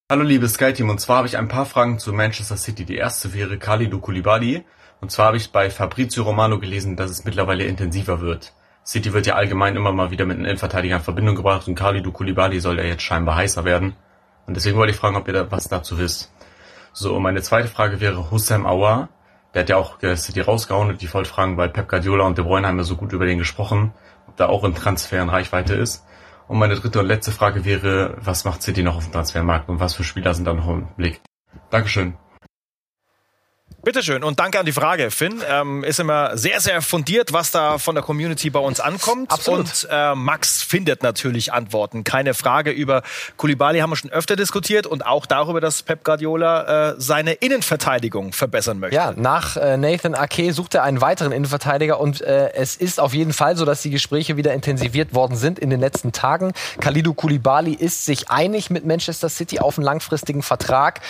Hallo 0.08 0.22
liebes 0.22 0.54
Sky-Team, 0.54 0.88
und 0.88 1.00
zwar 1.00 1.18
habe 1.18 1.26
ich 1.26 1.36
ein 1.36 1.48
paar 1.48 1.66
Fragen 1.66 1.98
zu 1.98 2.12
Manchester 2.12 2.56
City. 2.56 2.84
Die 2.84 2.96
erste 2.96 3.34
wäre 3.34 3.58
Khalidou 3.58 3.98
Koulibaly. 3.98 4.64
Und 5.00 5.10
zwar 5.10 5.26
habe 5.26 5.36
ich 5.36 5.50
bei 5.50 5.68
Fabrizio 5.70 6.22
Romano 6.22 6.60
gelesen, 6.60 6.94
dass 6.94 7.10
es 7.10 7.24
mittlerweile 7.24 7.64
intensiver 7.64 8.20
wird. 8.20 8.52
City 8.86 9.12
wird 9.12 9.26
ja 9.26 9.34
allgemein 9.34 9.74
immer 9.74 9.92
mal 9.92 10.12
wieder 10.12 10.26
mit 10.26 10.36
einem 10.36 10.46
Innenverteidiger 10.46 10.96
in 10.96 11.02
Verbindung 11.02 11.34
gebracht 11.34 11.66
und 11.66 11.74
Khalidou 11.74 12.12
Koulibaly 12.12 12.60
soll 12.60 12.78
ja 12.78 12.84
jetzt 12.84 13.02
scheinbar 13.02 13.34
heißer 13.36 13.64
werden. 13.64 13.96
Und 14.50 14.54
deswegen 14.54 14.76
wollte 14.78 14.92
ich 14.92 14.98
fragen, 14.98 15.14
ob 15.14 15.28
ihr 15.28 15.32
da 15.32 15.48
was 15.52 15.68
dazu 15.68 15.96
wisst. 16.00 16.32
So, 16.92 17.14
und 17.14 17.22
meine 17.22 17.40
zweite 17.40 17.68
Frage 17.68 18.00
wäre 18.00 18.32
Hussam 18.32 18.66
Aouar. 18.66 19.08
Der 19.54 19.62
hat 19.62 19.68
ja 19.68 19.76
auch 19.76 20.00
City 20.16 20.40
rausgehauen 20.40 20.88
und 20.88 21.00
ich 21.00 21.14
wollte 21.14 21.30
fragen, 21.30 21.56
weil 21.56 21.68
Pep 21.68 21.88
Guardiola 21.88 22.24
und 22.24 22.36
De 22.36 22.44
Bruyne 22.44 22.66
haben 22.66 22.76
ja 22.76 22.82
so 22.82 22.96
gut 22.96 23.12
über 23.12 23.26
den 23.26 23.38
gesprochen, 23.38 23.92
ob 24.26 24.36
da 24.36 24.48
auch 24.48 24.64
ein 24.64 24.74
Transfer 24.74 25.22
in 25.22 25.28
Reichweite 25.28 25.74
ist. 25.74 26.04
Und 26.48 26.58
meine 26.58 26.74
dritte 26.74 26.98
und 26.98 27.06
letzte 27.06 27.30
Frage 27.30 27.64
wäre, 27.64 28.16
was 28.20 28.44
macht 28.44 28.60
City 28.62 28.82
noch 28.82 28.96
auf 28.96 29.04
dem 29.04 29.12
Transfermarkt 29.12 29.68
und 29.68 29.78
was 29.78 29.94
für 29.94 30.02
Spieler 30.02 30.34
sind 30.34 30.46
da 30.46 30.52
noch 30.52 30.68
im 30.68 30.88
Blick? 30.96 31.20
Dankeschön. 31.70 32.16
Bitteschön 33.82 34.22
und 34.24 34.38
danke 34.38 34.58
an 34.58 34.66
die 34.66 34.72
Frage, 34.72 35.10
Finn. 35.10 35.42
Ähm, 35.48 35.84
ist 35.84 36.00
immer 36.00 36.36
sehr, 36.36 36.60
sehr 36.60 36.82
fundiert, 36.82 37.32
was 37.32 37.50
da 37.50 37.78
von 37.78 37.94
der 37.94 38.04
Community 38.04 38.50
bei 38.50 38.60
uns 38.60 38.78
ankommt. 38.78 39.32
Absolut. 39.32 39.60
Und 39.60 39.88
äh, 39.90 40.14
Max 40.14 40.62
findet 40.62 41.02
natürlich 41.02 41.54
Antworten. 41.54 42.04
Keine 42.04 42.34
Frage. 42.34 42.72
Über 42.72 43.02
Kulibali 43.38 43.78
haben 43.78 43.88
wir 43.88 43.96
schon 43.96 44.10
öfter 44.10 44.36
diskutiert 44.36 44.86
und 44.86 45.06
auch 45.06 45.24
darüber, 45.24 45.62
dass 45.62 45.82
Pep 45.82 46.04
Guardiola 46.04 46.90
äh, 46.90 46.94
seine 46.98 47.32
Innenverteidigung 47.32 48.34
verbessern 48.34 48.80
möchte. 48.80 48.96
Ja, 48.96 49.14
nach 49.16 49.56
äh, 49.56 49.78
Nathan 49.78 50.14
Ake 50.14 50.52
sucht 50.52 50.74
er 50.74 50.82
einen 50.82 51.00
weiteren 51.00 51.32
Innenverteidiger 51.32 51.98
und 52.00 52.20
äh, 52.20 52.52
es 52.52 52.76
ist 52.76 53.00
auf 53.00 53.14
jeden 53.14 53.32
Fall 53.32 53.56
so, 53.56 53.64
dass 53.64 53.80
die 53.80 53.90
Gespräche 53.90 54.36
wieder 54.36 54.52
intensiviert 54.52 55.14
worden 55.14 55.36
sind 55.36 55.58
in 55.58 55.70
den 55.70 55.80
letzten 55.80 56.12
Tagen. 56.12 56.52
Khalidou 56.80 57.14
Kulibali 57.14 57.72
ist 57.72 58.04
sich 58.04 58.28
einig 58.28 58.68
mit 58.68 58.84
Manchester 58.84 59.30
City 59.30 59.58
auf 59.58 59.78
einen 59.78 59.86
langfristigen 59.86 60.42
Vertrag. 60.42 61.00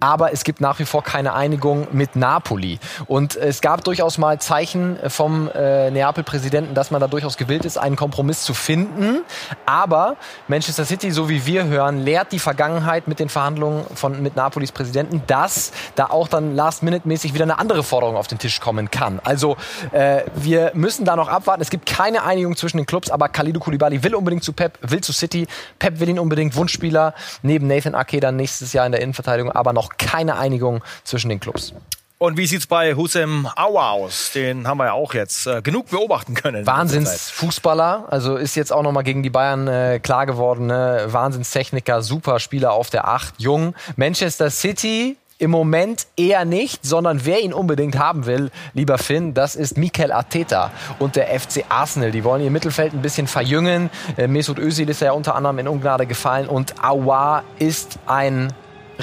Aber 0.00 0.32
es 0.32 0.44
gibt 0.44 0.60
nach 0.60 0.78
wie 0.78 0.84
vor 0.84 1.02
keine 1.02 1.34
Einigung 1.34 1.88
mit 1.90 2.14
Napoli. 2.14 2.78
Und 3.06 3.34
es 3.34 3.60
gab 3.60 3.82
durchaus 3.82 4.16
mal 4.16 4.40
Zeichen 4.40 4.96
vom 5.08 5.50
äh, 5.50 5.90
Neapel-Präsidenten, 5.90 6.74
dass 6.74 6.92
man 6.92 7.00
da 7.00 7.08
durchaus 7.08 7.36
gewillt 7.36 7.64
ist, 7.64 7.78
einen 7.78 7.96
Kompromiss 7.96 8.42
zu 8.42 8.54
finden. 8.54 9.22
Aber 9.66 10.16
Manchester 10.46 10.84
City, 10.84 11.10
so 11.10 11.28
wie 11.28 11.46
wir 11.46 11.66
hören, 11.66 12.04
lehrt 12.04 12.30
die 12.30 12.38
Vergangenheit 12.38 13.08
mit 13.08 13.18
den 13.18 13.28
Verhandlungen 13.28 13.84
von, 13.92 14.22
mit 14.22 14.36
Napolis 14.36 14.70
Präsidenten, 14.70 15.22
dass 15.26 15.72
da 15.96 16.06
auch 16.06 16.28
dann 16.28 16.54
last-minute-mäßig 16.54 17.34
wieder 17.34 17.44
eine 17.44 17.58
andere 17.58 17.82
Forderung 17.82 18.14
auf 18.14 18.28
den 18.28 18.38
Tisch 18.38 18.60
kommen 18.60 18.92
kann. 18.92 19.20
Also 19.24 19.56
äh, 19.90 20.22
wir 20.36 20.70
müssen 20.74 21.06
da 21.06 21.16
noch 21.16 21.28
abwarten. 21.28 21.60
Es 21.60 21.70
gibt 21.70 21.86
keine 21.86 22.22
Einigung 22.22 22.56
zwischen 22.56 22.76
den 22.76 22.86
Clubs, 22.86 23.10
aber 23.10 23.28
Khalidou 23.28 23.58
Koulibaly 23.58 24.04
will 24.04 24.14
unbedingt 24.14 24.44
zu 24.44 24.52
Pep, 24.52 24.78
will 24.80 25.00
zu 25.00 25.12
City. 25.12 25.48
Pep 25.80 25.98
will 25.98 26.08
ihn 26.08 26.20
unbedingt 26.20 26.54
Wunschspieler, 26.54 27.14
neben 27.42 27.66
Nathan 27.66 27.96
Ake 27.96 28.20
dann 28.20 28.36
nächstes 28.36 28.72
Jahr 28.72 28.86
in 28.86 28.92
der 28.92 29.00
Innenverteidigung, 29.00 29.50
aber 29.50 29.72
noch 29.72 29.87
keine 29.96 30.36
Einigung 30.36 30.82
zwischen 31.04 31.28
den 31.28 31.40
Clubs. 31.40 31.72
Und 32.20 32.36
wie 32.36 32.48
sieht's 32.48 32.66
bei 32.66 32.94
Hussein 32.94 33.46
Aua 33.54 33.92
aus? 33.92 34.32
Den 34.34 34.66
haben 34.66 34.78
wir 34.78 34.86
ja 34.86 34.92
auch 34.92 35.14
jetzt 35.14 35.46
äh, 35.46 35.62
genug 35.62 35.90
beobachten 35.90 36.34
können. 36.34 36.66
Wahnsinnsfußballer, 36.66 38.06
also 38.10 38.34
ist 38.34 38.56
jetzt 38.56 38.72
auch 38.72 38.82
nochmal 38.82 39.04
gegen 39.04 39.22
die 39.22 39.30
Bayern 39.30 39.68
äh, 39.68 40.00
klar 40.02 40.26
geworden. 40.26 40.66
Ne? 40.66 41.06
Wahnsinnstechniker, 41.06 42.02
super 42.02 42.40
Spieler 42.40 42.72
auf 42.72 42.90
der 42.90 43.06
Acht, 43.06 43.34
jung. 43.38 43.76
Manchester 43.94 44.50
City 44.50 45.16
im 45.38 45.52
Moment 45.52 46.08
eher 46.16 46.44
nicht, 46.44 46.84
sondern 46.84 47.24
wer 47.24 47.40
ihn 47.40 47.52
unbedingt 47.52 47.96
haben 47.96 48.26
will, 48.26 48.50
lieber 48.74 48.98
Finn, 48.98 49.34
das 49.34 49.54
ist 49.54 49.78
Mikel 49.78 50.10
Arteta 50.10 50.72
und 50.98 51.14
der 51.14 51.28
FC 51.38 51.64
Arsenal. 51.68 52.10
Die 52.10 52.24
wollen 52.24 52.42
ihr 52.42 52.50
Mittelfeld 52.50 52.92
ein 52.94 53.02
bisschen 53.02 53.28
verjüngen. 53.28 53.90
Äh, 54.16 54.26
Mesut 54.26 54.58
Özil 54.58 54.88
ist 54.88 55.00
ja 55.00 55.12
unter 55.12 55.36
anderem 55.36 55.60
in 55.60 55.68
Ungnade 55.68 56.06
gefallen 56.06 56.48
und 56.48 56.82
Awa 56.82 57.44
ist 57.60 58.00
ein 58.06 58.52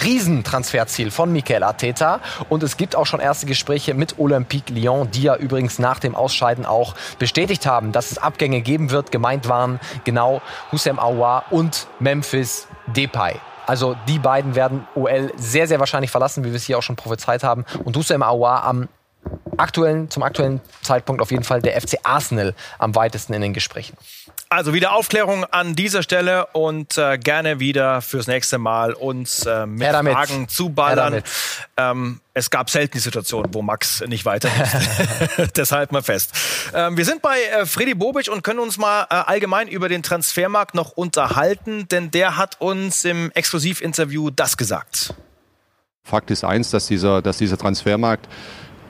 Riesentransferziel 0.02 1.12
von 1.12 1.32
Mikel 1.32 1.64
Arteta. 1.64 2.20
Und 2.50 2.64
es 2.64 2.78
gibt 2.78 2.96
auch 2.96 3.06
schon 3.06 3.20
erste 3.20 3.46
Gespräche 3.46 3.94
mit 3.94 4.20
Olympique 4.20 4.74
Lyon, 4.74 5.10
die 5.12 5.24
ja 5.24 5.36
übrigens 5.36 5.80
nach 5.80 6.00
dem 6.00 6.16
Ausscheiden 6.16 6.66
auch 6.66 6.96
bestätigt 7.20 7.66
haben, 7.66 7.92
dass 7.92 8.12
es 8.12 8.18
Abgänge 8.18 8.62
geben 8.62 8.92
wird. 8.92 9.12
Gemeint 9.12 9.48
waren 9.48 9.80
genau 10.04 10.42
Hussein 10.72 11.00
Aouar 11.00 11.46
und 11.52 11.88
Memphis 12.00 12.68
Depay. 12.88 13.36
Also 13.68 13.96
die 14.08 14.20
beiden 14.20 14.56
werden 14.56 14.88
OL 14.96 15.32
sehr, 15.38 15.68
sehr 15.68 15.80
wahrscheinlich 15.80 16.12
verlassen, 16.12 16.44
wie 16.44 16.50
wir 16.50 16.56
es 16.56 16.66
hier 16.66 16.78
auch 16.78 16.84
schon 16.84 16.96
prophezeit 16.96 17.44
haben. 17.44 17.66
Und 17.84 17.98
Hussein 17.98 18.22
Aouar 18.22 18.64
am 18.64 18.88
aktuellen, 19.58 20.10
zum 20.10 20.24
aktuellen 20.24 20.62
Zeitpunkt 20.82 21.22
auf 21.22 21.32
jeden 21.32 21.44
Fall 21.44 21.62
der 21.62 21.80
FC 21.80 21.98
Arsenal 22.04 22.54
am 22.78 22.96
weitesten 22.96 23.34
in 23.34 23.42
den 23.42 23.54
Gesprächen. 23.54 23.98
Also 24.56 24.74
wieder 24.74 24.94
Aufklärung 24.94 25.44
an 25.44 25.76
dieser 25.76 26.02
Stelle 26.02 26.46
und 26.54 26.98
äh, 26.98 27.18
gerne 27.18 27.60
wieder 27.60 28.02
fürs 28.02 28.28
nächste 28.28 28.58
Mal 28.58 28.94
uns 28.94 29.46
äh, 29.46 29.66
mit 29.66 29.86
Fragen 29.86 30.48
zuballern. 30.48 31.24
Ähm, 31.76 32.22
es 32.34 32.50
gab 32.50 32.70
selten 32.70 32.94
die 32.94 33.00
Situation, 33.00 33.48
wo 33.52 33.62
Max 33.62 34.02
nicht 34.08 34.24
weiter 34.24 34.48
Deshalb 35.58 35.92
mal 35.92 36.04
fest. 36.04 36.32
Ähm, 36.74 36.96
wir 36.96 37.04
sind 37.04 37.22
bei 37.22 37.38
äh, 37.38 37.66
Freddy 37.66 37.96
Bobic 37.96 38.30
und 38.32 38.46
können 38.46 38.60
uns 38.60 38.78
mal 38.78 39.04
äh, 39.10 39.16
allgemein 39.16 39.68
über 39.68 39.90
den 39.90 40.04
Transfermarkt 40.04 40.74
noch 40.74 40.94
unterhalten, 40.94 41.90
denn 41.90 42.12
der 42.12 42.38
hat 42.38 42.62
uns 42.62 43.04
im 43.04 43.32
Exklusivinterview 43.32 44.30
das 44.30 44.56
gesagt. 44.56 45.16
Fakt 46.06 46.32
ist 46.32 46.46
eins, 46.46 46.72
dass 46.72 46.88
dieser, 46.88 47.22
dass 47.22 47.40
dieser 47.40 47.58
Transfermarkt 47.58 48.30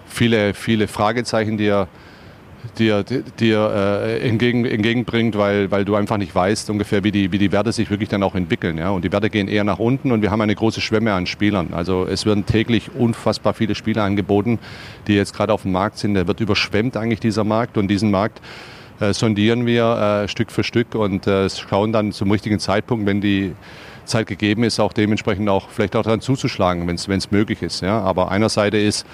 viele, 0.08 0.54
viele 0.54 0.88
Fragezeichen, 0.88 1.58
die 1.58 1.66
er 1.66 1.88
dir, 2.80 3.04
dir 3.04 3.72
äh, 4.04 4.28
entgegen, 4.28 4.66
entgegenbringt, 4.66 5.38
weil, 5.38 5.72
weil 5.72 5.86
du 5.86 5.96
einfach 5.96 6.18
nicht 6.18 6.34
weißt 6.34 6.70
ungefähr, 6.70 7.04
wie 7.04 7.12
die, 7.12 7.32
wie 7.32 7.38
die 7.38 7.52
Werte 7.52 7.72
sich 7.72 7.90
wirklich 7.90 8.10
dann 8.10 8.24
auch 8.24 8.36
entwickeln. 8.36 8.78
Ja? 8.78 8.92
Und 8.92 9.04
die 9.04 9.12
Werte 9.12 9.30
gehen 9.30 9.48
eher 9.48 9.64
nach 9.64 9.80
unten 9.80 10.12
und 10.12 10.22
wir 10.22 10.32
haben 10.32 10.42
eine 10.42 10.56
große 10.56 10.82
Schwemme 10.82 11.14
an 11.14 11.26
Spielern. 11.26 11.70
Also 11.74 12.06
es 12.06 12.26
werden 12.26 12.46
täglich 12.46 12.94
unfassbar 12.94 13.54
viele 13.54 13.76
Spieler 13.76 14.04
angeboten, 14.04 14.60
die 15.08 15.14
jetzt 15.16 15.36
gerade 15.36 15.54
auf 15.54 15.64
dem 15.64 15.72
Markt 15.72 15.98
sind. 15.98 16.14
Der 16.14 16.28
wird 16.28 16.40
überschwemmt 16.40 16.98
eigentlich 16.98 17.20
dieser 17.20 17.44
Markt 17.44 17.78
und 17.78 17.88
diesen 17.88 18.12
Markt 18.12 18.42
äh, 19.00 19.14
sondieren 19.14 19.66
wir 19.66 20.24
äh, 20.24 20.28
Stück 20.28 20.52
für 20.52 20.64
Stück 20.64 20.96
und 20.96 21.28
äh, 21.28 21.50
schauen 21.50 21.92
dann 21.92 22.12
zum 22.12 22.32
richtigen 22.32 22.60
Zeitpunkt, 22.60 23.06
wenn 23.06 23.22
die 23.22 23.54
Zeit 24.06 24.28
gegeben 24.28 24.64
ist, 24.64 24.80
auch 24.80 24.94
dementsprechend 24.94 25.50
auch 25.50 25.70
vielleicht 25.70 25.96
auch 25.96 26.04
daran 26.04 26.22
zuzuschlagen, 26.22 26.88
wenn 26.88 27.18
es 27.18 27.32
möglich 27.32 27.62
ist. 27.62 27.82
Ja? 27.82 28.02
Aber 28.02 28.32
einerseits 28.32 28.78
ist 28.78 29.06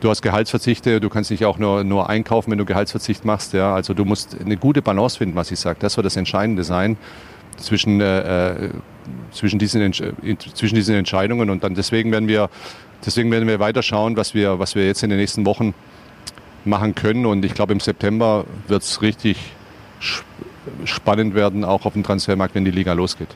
Du 0.00 0.10
hast 0.10 0.20
Gehaltsverzichte, 0.20 1.00
du 1.00 1.08
kannst 1.08 1.30
nicht 1.30 1.44
auch 1.46 1.58
nur, 1.58 1.82
nur 1.82 2.10
einkaufen, 2.10 2.50
wenn 2.50 2.58
du 2.58 2.66
Gehaltsverzicht 2.66 3.24
machst. 3.24 3.54
Ja? 3.54 3.74
Also 3.74 3.94
du 3.94 4.04
musst 4.04 4.36
eine 4.38 4.56
gute 4.56 4.82
Balance 4.82 5.16
finden, 5.16 5.36
was 5.36 5.50
ich 5.50 5.58
sage. 5.58 5.78
Das 5.80 5.96
wird 5.96 6.04
das 6.04 6.16
Entscheidende 6.16 6.64
sein 6.64 6.98
zwischen, 7.56 8.00
äh, 8.00 8.50
äh 8.50 8.70
zwischen, 9.32 9.58
diesen, 9.58 9.92
zwischen 9.92 10.74
diesen 10.74 10.94
Entscheidungen. 10.96 11.48
Und 11.48 11.64
dann 11.64 11.74
deswegen 11.74 12.12
werden 12.12 12.28
wir, 12.28 12.50
deswegen 13.04 13.30
werden 13.30 13.48
wir 13.48 13.58
weiter 13.58 13.82
schauen, 13.82 14.16
was 14.16 14.34
wir, 14.34 14.58
was 14.58 14.74
wir 14.74 14.86
jetzt 14.86 15.02
in 15.02 15.10
den 15.10 15.18
nächsten 15.18 15.46
Wochen 15.46 15.74
machen 16.66 16.94
können. 16.94 17.24
Und 17.24 17.44
ich 17.44 17.54
glaube, 17.54 17.72
im 17.72 17.80
September 17.80 18.44
wird 18.68 18.82
es 18.82 19.00
richtig 19.00 19.38
spannend 20.84 21.34
werden, 21.34 21.64
auch 21.64 21.86
auf 21.86 21.94
dem 21.94 22.02
Transfermarkt, 22.02 22.54
wenn 22.54 22.64
die 22.64 22.70
Liga 22.70 22.92
losgeht. 22.92 23.28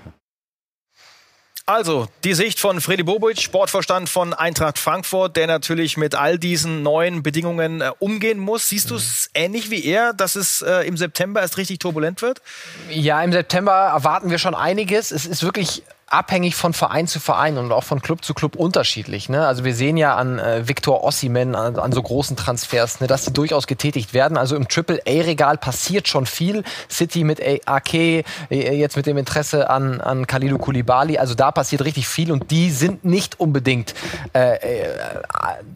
Also, 1.71 2.09
die 2.25 2.35
Sicht 2.35 2.59
von 2.59 2.81
Freddy 2.81 3.05
Bobic, 3.05 3.41
Sportvorstand 3.41 4.09
von 4.09 4.35
Eintracht 4.35 4.77
Frankfurt, 4.77 5.37
der 5.37 5.47
natürlich 5.47 5.97
mit 5.97 6.17
all 6.17 6.37
diesen 6.37 6.83
neuen 6.83 7.23
Bedingungen 7.23 7.81
äh, 7.81 7.93
umgehen 8.01 8.41
muss. 8.41 8.69
Siehst 8.69 8.91
du 8.91 8.97
es 8.97 9.31
ähnlich 9.35 9.71
wie 9.71 9.85
er, 9.85 10.13
dass 10.13 10.35
es 10.35 10.63
äh, 10.63 10.85
im 10.89 10.97
September 10.97 11.41
erst 11.41 11.59
richtig 11.59 11.79
turbulent 11.79 12.23
wird? 12.23 12.43
Ja, 12.91 13.23
im 13.23 13.31
September 13.31 13.73
erwarten 13.73 14.31
wir 14.31 14.39
schon 14.39 14.57
einiges. 14.57 15.13
Es 15.13 15.27
ist 15.27 15.45
wirklich 15.45 15.85
abhängig 16.11 16.57
von 16.57 16.73
Verein 16.73 17.07
zu 17.07 17.21
Verein 17.21 17.57
und 17.57 17.71
auch 17.71 17.85
von 17.85 18.03
Club 18.03 18.25
zu 18.25 18.35
Club 18.35 18.57
unterschiedlich. 18.57 19.29
Ne? 19.29 19.47
Also 19.47 19.65
wir 19.65 19.75
sehen 19.75 19.97
ja 19.97 20.17
an 20.17 20.41
äh, 20.41 20.69
Victor 20.69 21.05
Ossiman, 21.05 21.55
an, 21.55 21.77
an, 21.77 21.93
so 21.93 22.03
großen 22.03 22.37
Transfers, 22.37 23.01
ne, 23.01 23.07
dass 23.07 23.25
die 23.25 23.33
durchaus 23.33 23.69
getätigt 23.69 24.13
werden. 24.13 24.37
Also 24.37 24.57
im 24.57 24.67
Triple-A-Regal 24.67 25.57
passiert 25.59 26.09
schon 26.09 26.27
viel. 26.27 26.65
City 26.91 27.23
mit 27.23 27.41
AK, 27.67 27.95
äh, 27.95 28.25
jetzt 28.51 28.97
mit 28.97 29.07
dem 29.07 29.19
Interesse 29.19 29.71
an, 29.71 30.01
an 30.01 30.27
Khalidou 30.27 30.59
Koulibaly. 30.59 31.17
Also 31.17 31.35
da 31.35 31.53
passiert 31.53 31.85
richtig 31.85 32.09
viel 32.09 32.33
und 32.33 32.51
die 32.51 32.73
sind 32.73 33.05
nicht 33.05 33.39
unbedingt 33.39 33.95
äh, 34.35 34.57
äh, 34.57 34.89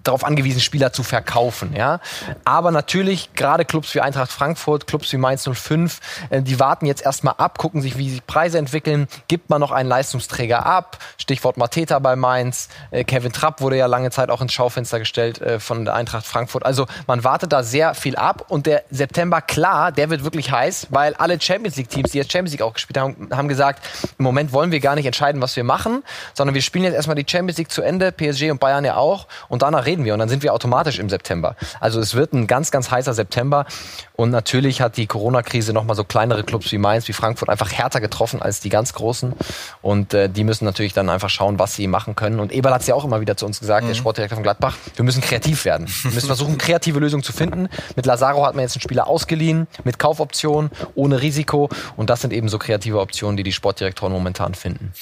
darauf 0.03 0.25
angewiesen, 0.25 0.61
Spieler 0.61 0.93
zu 0.93 1.05
verkaufen. 1.05 1.75
Ja? 1.77 2.01
Aber 2.45 2.73
natürlich, 2.73 3.35
gerade 3.35 3.65
Clubs 3.65 3.95
wie 3.95 4.01
Eintracht 4.01 4.33
Frankfurt, 4.33 4.89
Clubs 4.89 5.13
wie 5.13 5.17
Mainz 5.17 5.49
05, 5.49 6.01
äh, 6.31 6.43
die 6.43 6.59
warten 6.59 6.87
jetzt 6.87 7.03
erstmal 7.03 7.35
ab, 7.39 7.59
gucken 7.59 7.83
sich, 7.83 7.97
wie 7.99 8.11
sich 8.11 8.27
Preise 8.27 8.59
entwickeln. 8.59 9.07
Gibt 9.29 9.49
man 9.49 9.61
noch 9.61 9.71
einen 9.71 9.89
Leistungs 9.89 10.24
Leistungsträger 10.25 10.67
ab. 10.67 10.99
Stichwort 11.19 11.57
Mateta 11.57 11.99
bei 11.99 12.17
Mainz. 12.17 12.69
Äh, 12.91 13.05
Kevin 13.05 13.33
Trapp 13.33 13.61
wurde 13.61 13.77
ja 13.77 13.87
lange 13.87 14.11
Zeit 14.11 14.31
auch 14.31 14.41
ins 14.41 14.53
Schaufenster 14.53 14.99
gestellt 14.99 15.41
äh, 15.41 15.61
von 15.61 15.85
der 15.85 15.95
Eintracht 15.95 16.27
Frankfurt. 16.27 16.65
Also 16.65 16.87
man 17.07 17.25
wartet 17.25 17.53
da 17.53 17.63
sehr 17.63 17.95
viel 17.95 18.17
ab. 18.17 18.47
Und 18.49 18.67
der 18.67 18.85
September, 18.91 19.41
klar, 19.41 19.93
der 19.93 20.11
wird 20.11 20.25
wirklich 20.25 20.51
heiß, 20.51 20.89
weil 20.91 21.15
alle 21.15 21.41
Champions 21.41 21.77
League-Teams, 21.77 22.13
die 22.13 22.19
jetzt 22.19 22.33
Champions 22.33 22.53
League 22.53 22.63
auch 22.63 22.75
gespielt 22.75 22.99
haben, 22.99 23.29
haben 23.31 23.49
gesagt, 23.49 23.85
im 24.19 24.25
Moment 24.25 24.53
wollen 24.53 24.71
wir 24.73 24.81
gar 24.81 24.95
nicht 24.95 25.07
entscheiden, 25.07 25.41
was 25.41 25.57
wir 25.57 25.65
machen, 25.65 26.03
sondern 26.35 26.55
wir 26.55 26.63
spielen 26.63 26.85
jetzt 26.85 26.95
erstmal 26.95 27.17
die 27.17 27.27
Champions 27.29 27.59
League 27.59 27.71
zu 27.71 27.83
Ende, 27.83 28.13
PSG 28.13 28.51
und 28.51 28.61
Bayern 28.61 28.85
ja 28.85 28.97
auch. 28.97 29.27
Und 29.49 29.63
danach 29.63 29.87
reden 29.87 30.05
wir. 30.05 30.15
Und 30.15 30.21
dann 30.21 30.29
sind 30.29 30.43
wir 30.43 30.55
automatisch 30.55 30.99
im 30.99 31.09
September. 31.09 31.57
Also 31.81 32.01
es 32.01 32.15
wird 32.15 32.33
ein 32.33 32.47
ganz, 32.47 32.71
ganz 32.71 32.91
heißer 32.91 33.15
September. 33.15 33.67
Und 34.15 34.31
natürlich 34.31 34.81
hat 34.81 34.97
die 34.97 35.07
Corona-Krise 35.07 35.73
nochmal 35.73 35.97
so 35.97 36.05
kleinere 36.05 36.45
Clubs 36.45 36.71
wie 36.73 36.79
Mainz, 36.79 37.09
wie 37.09 37.13
Frankfurt 37.13 37.49
einfach 37.49 37.73
härter 37.73 38.01
getroffen 38.01 38.41
als 38.41 38.61
die 38.61 38.69
ganz 38.69 38.93
großen. 38.95 39.35
Und 39.83 40.14
äh, 40.15 40.29
die 40.29 40.45
müssen 40.45 40.65
natürlich 40.65 40.93
dann 40.93 41.09
einfach 41.09 41.29
schauen, 41.29 41.59
was 41.59 41.75
sie 41.75 41.87
machen 41.87 42.15
können. 42.15 42.41
Und 42.41 42.53
Eberl 42.53 42.75
hat 42.75 42.81
es 42.83 42.87
ja 42.87 42.95
auch 42.95 43.05
immer 43.05 43.21
wieder 43.21 43.37
zu 43.37 43.47
uns 43.47 43.61
gesagt, 43.61 43.85
mhm. 43.85 43.89
der 43.89 43.95
Sportdirektor 43.95 44.37
von 44.37 44.43
Gladbach, 44.43 44.77
wir 44.97 45.05
müssen 45.05 45.21
kreativ 45.21 45.65
werden. 45.65 45.87
Wir 46.03 46.13
müssen 46.13 46.27
versuchen, 46.27 46.59
kreative 46.59 46.99
Lösungen 46.99 47.23
zu 47.23 47.33
finden. 47.33 47.69
Mit 47.97 48.07
Lazaro 48.07 48.47
hat 48.47 48.55
man 48.55 48.63
jetzt 48.63 48.77
einen 48.77 48.83
Spieler 48.83 49.07
ausgeliehen, 49.07 49.67
mit 49.85 49.99
Kaufoption, 49.99 50.71
ohne 50.95 51.21
Risiko. 51.23 51.69
Und 51.97 52.11
das 52.11 52.21
sind 52.21 52.33
eben 52.33 52.49
so 52.49 52.59
kreative 52.59 53.01
Optionen, 53.01 53.37
die 53.37 53.43
die 53.43 53.53
Sportdirektoren 53.53 54.13
momentan 54.13 54.55
finden. 54.55 54.93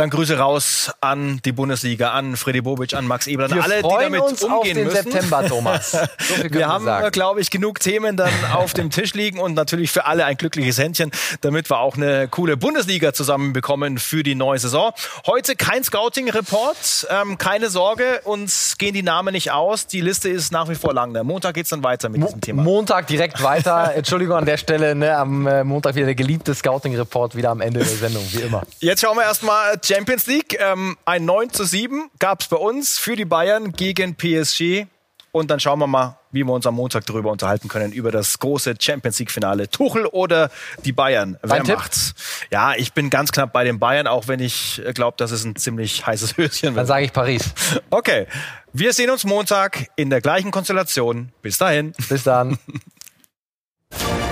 Dann 0.00 0.08
Grüße 0.08 0.38
raus 0.38 0.90
an 1.02 1.42
die 1.44 1.52
Bundesliga, 1.52 2.12
an 2.12 2.34
Freddy 2.34 2.62
Bobic, 2.62 2.94
an 2.94 3.06
Max 3.06 3.26
Eberl, 3.26 3.52
an 3.52 3.60
alle, 3.60 3.82
die 3.82 3.88
damit 4.00 4.22
uns 4.22 4.42
umgehen 4.42 4.58
auf 4.58 4.64
den 4.64 4.84
müssen. 4.84 5.10
September, 5.12 5.46
Thomas. 5.46 5.92
So 6.20 6.44
wir 6.50 6.68
haben, 6.68 7.10
glaube 7.12 7.40
ich, 7.40 7.50
genug 7.50 7.80
Themen 7.80 8.16
dann 8.16 8.30
auf 8.54 8.72
dem 8.72 8.90
Tisch 8.90 9.14
liegen 9.14 9.38
und 9.38 9.54
natürlich 9.54 9.90
für 9.90 10.06
alle 10.06 10.24
ein 10.24 10.36
glückliches 10.36 10.78
Händchen, 10.78 11.10
damit 11.40 11.68
wir 11.70 11.80
auch 11.80 11.96
eine 11.96 12.28
coole 12.28 12.56
Bundesliga 12.56 13.12
zusammenbekommen 13.12 13.98
für 13.98 14.22
die 14.22 14.34
neue 14.34 14.58
Saison. 14.58 14.92
Heute 15.26 15.56
kein 15.56 15.82
Scouting-Report, 15.82 17.08
ähm, 17.10 17.36
keine 17.36 17.68
Sorge, 17.68 18.20
uns 18.24 18.78
gehen 18.78 18.94
die 18.94 19.02
Namen 19.02 19.32
nicht 19.32 19.50
aus. 19.50 19.86
Die 19.86 20.00
Liste 20.00 20.28
ist 20.28 20.52
nach 20.52 20.68
wie 20.68 20.76
vor 20.76 20.94
lang. 20.94 21.12
Der 21.12 21.24
Montag 21.24 21.54
geht's 21.54 21.70
dann 21.70 21.82
weiter 21.82 22.08
mit 22.08 22.20
Mo 22.20 22.26
diesem 22.26 22.40
Thema. 22.40 22.62
Montag 22.62 23.06
direkt 23.08 23.42
weiter. 23.42 23.92
Entschuldigung 23.96 24.36
an 24.36 24.46
der 24.46 24.56
Stelle, 24.56 24.94
ne, 24.94 25.16
am 25.16 25.46
äh, 25.46 25.64
Montag 25.64 25.94
wieder 25.94 26.06
der 26.06 26.14
geliebte 26.14 26.54
Scouting-Report, 26.54 27.34
wieder 27.34 27.50
am 27.50 27.60
Ende 27.60 27.80
der 27.80 27.88
Sendung, 27.88 28.24
wie 28.30 28.42
immer. 28.42 28.62
Jetzt 28.78 29.00
schauen 29.00 29.16
wir 29.16 29.24
erstmal 29.24 29.78
Champions 29.90 30.26
League. 30.26 30.56
Ähm, 30.60 30.96
ein 31.04 31.24
9 31.24 31.50
zu 31.50 31.64
7 31.64 32.10
gab 32.18 32.42
es 32.42 32.48
bei 32.48 32.56
uns 32.56 32.98
für 32.98 33.16
die 33.16 33.24
Bayern 33.24 33.72
gegen 33.72 34.14
PSG. 34.16 34.86
Und 35.32 35.48
dann 35.50 35.60
schauen 35.60 35.78
wir 35.78 35.86
mal, 35.86 36.18
wie 36.32 36.42
wir 36.42 36.52
uns 36.52 36.66
am 36.66 36.74
Montag 36.74 37.06
darüber 37.06 37.30
unterhalten 37.30 37.68
können, 37.68 37.92
über 37.92 38.10
das 38.10 38.40
große 38.40 38.74
Champions 38.80 39.18
League-Finale. 39.20 39.68
Tuchel 39.70 40.06
oder 40.06 40.50
die 40.84 40.90
Bayern? 40.92 41.38
Wer 41.42 41.58
Dein 41.58 41.64
Tipp? 41.64 41.76
macht's? 41.76 42.14
Ja, 42.50 42.74
ich 42.74 42.92
bin 42.94 43.10
ganz 43.10 43.30
knapp 43.30 43.52
bei 43.52 43.62
den 43.62 43.78
Bayern, 43.78 44.08
auch 44.08 44.26
wenn 44.26 44.40
ich 44.40 44.82
glaube, 44.94 45.16
dass 45.18 45.30
es 45.30 45.44
ein 45.44 45.54
ziemlich 45.54 46.04
heißes 46.04 46.36
Höschen 46.36 46.66
Dann 46.66 46.74
wird. 46.76 46.86
sage 46.88 47.04
ich 47.04 47.12
Paris. 47.12 47.44
Okay, 47.90 48.26
wir 48.72 48.92
sehen 48.92 49.10
uns 49.10 49.24
Montag 49.24 49.88
in 49.94 50.10
der 50.10 50.20
gleichen 50.20 50.50
Konstellation. 50.50 51.30
Bis 51.42 51.58
dahin. 51.58 51.92
Bis 52.08 52.24
dann. 52.24 52.58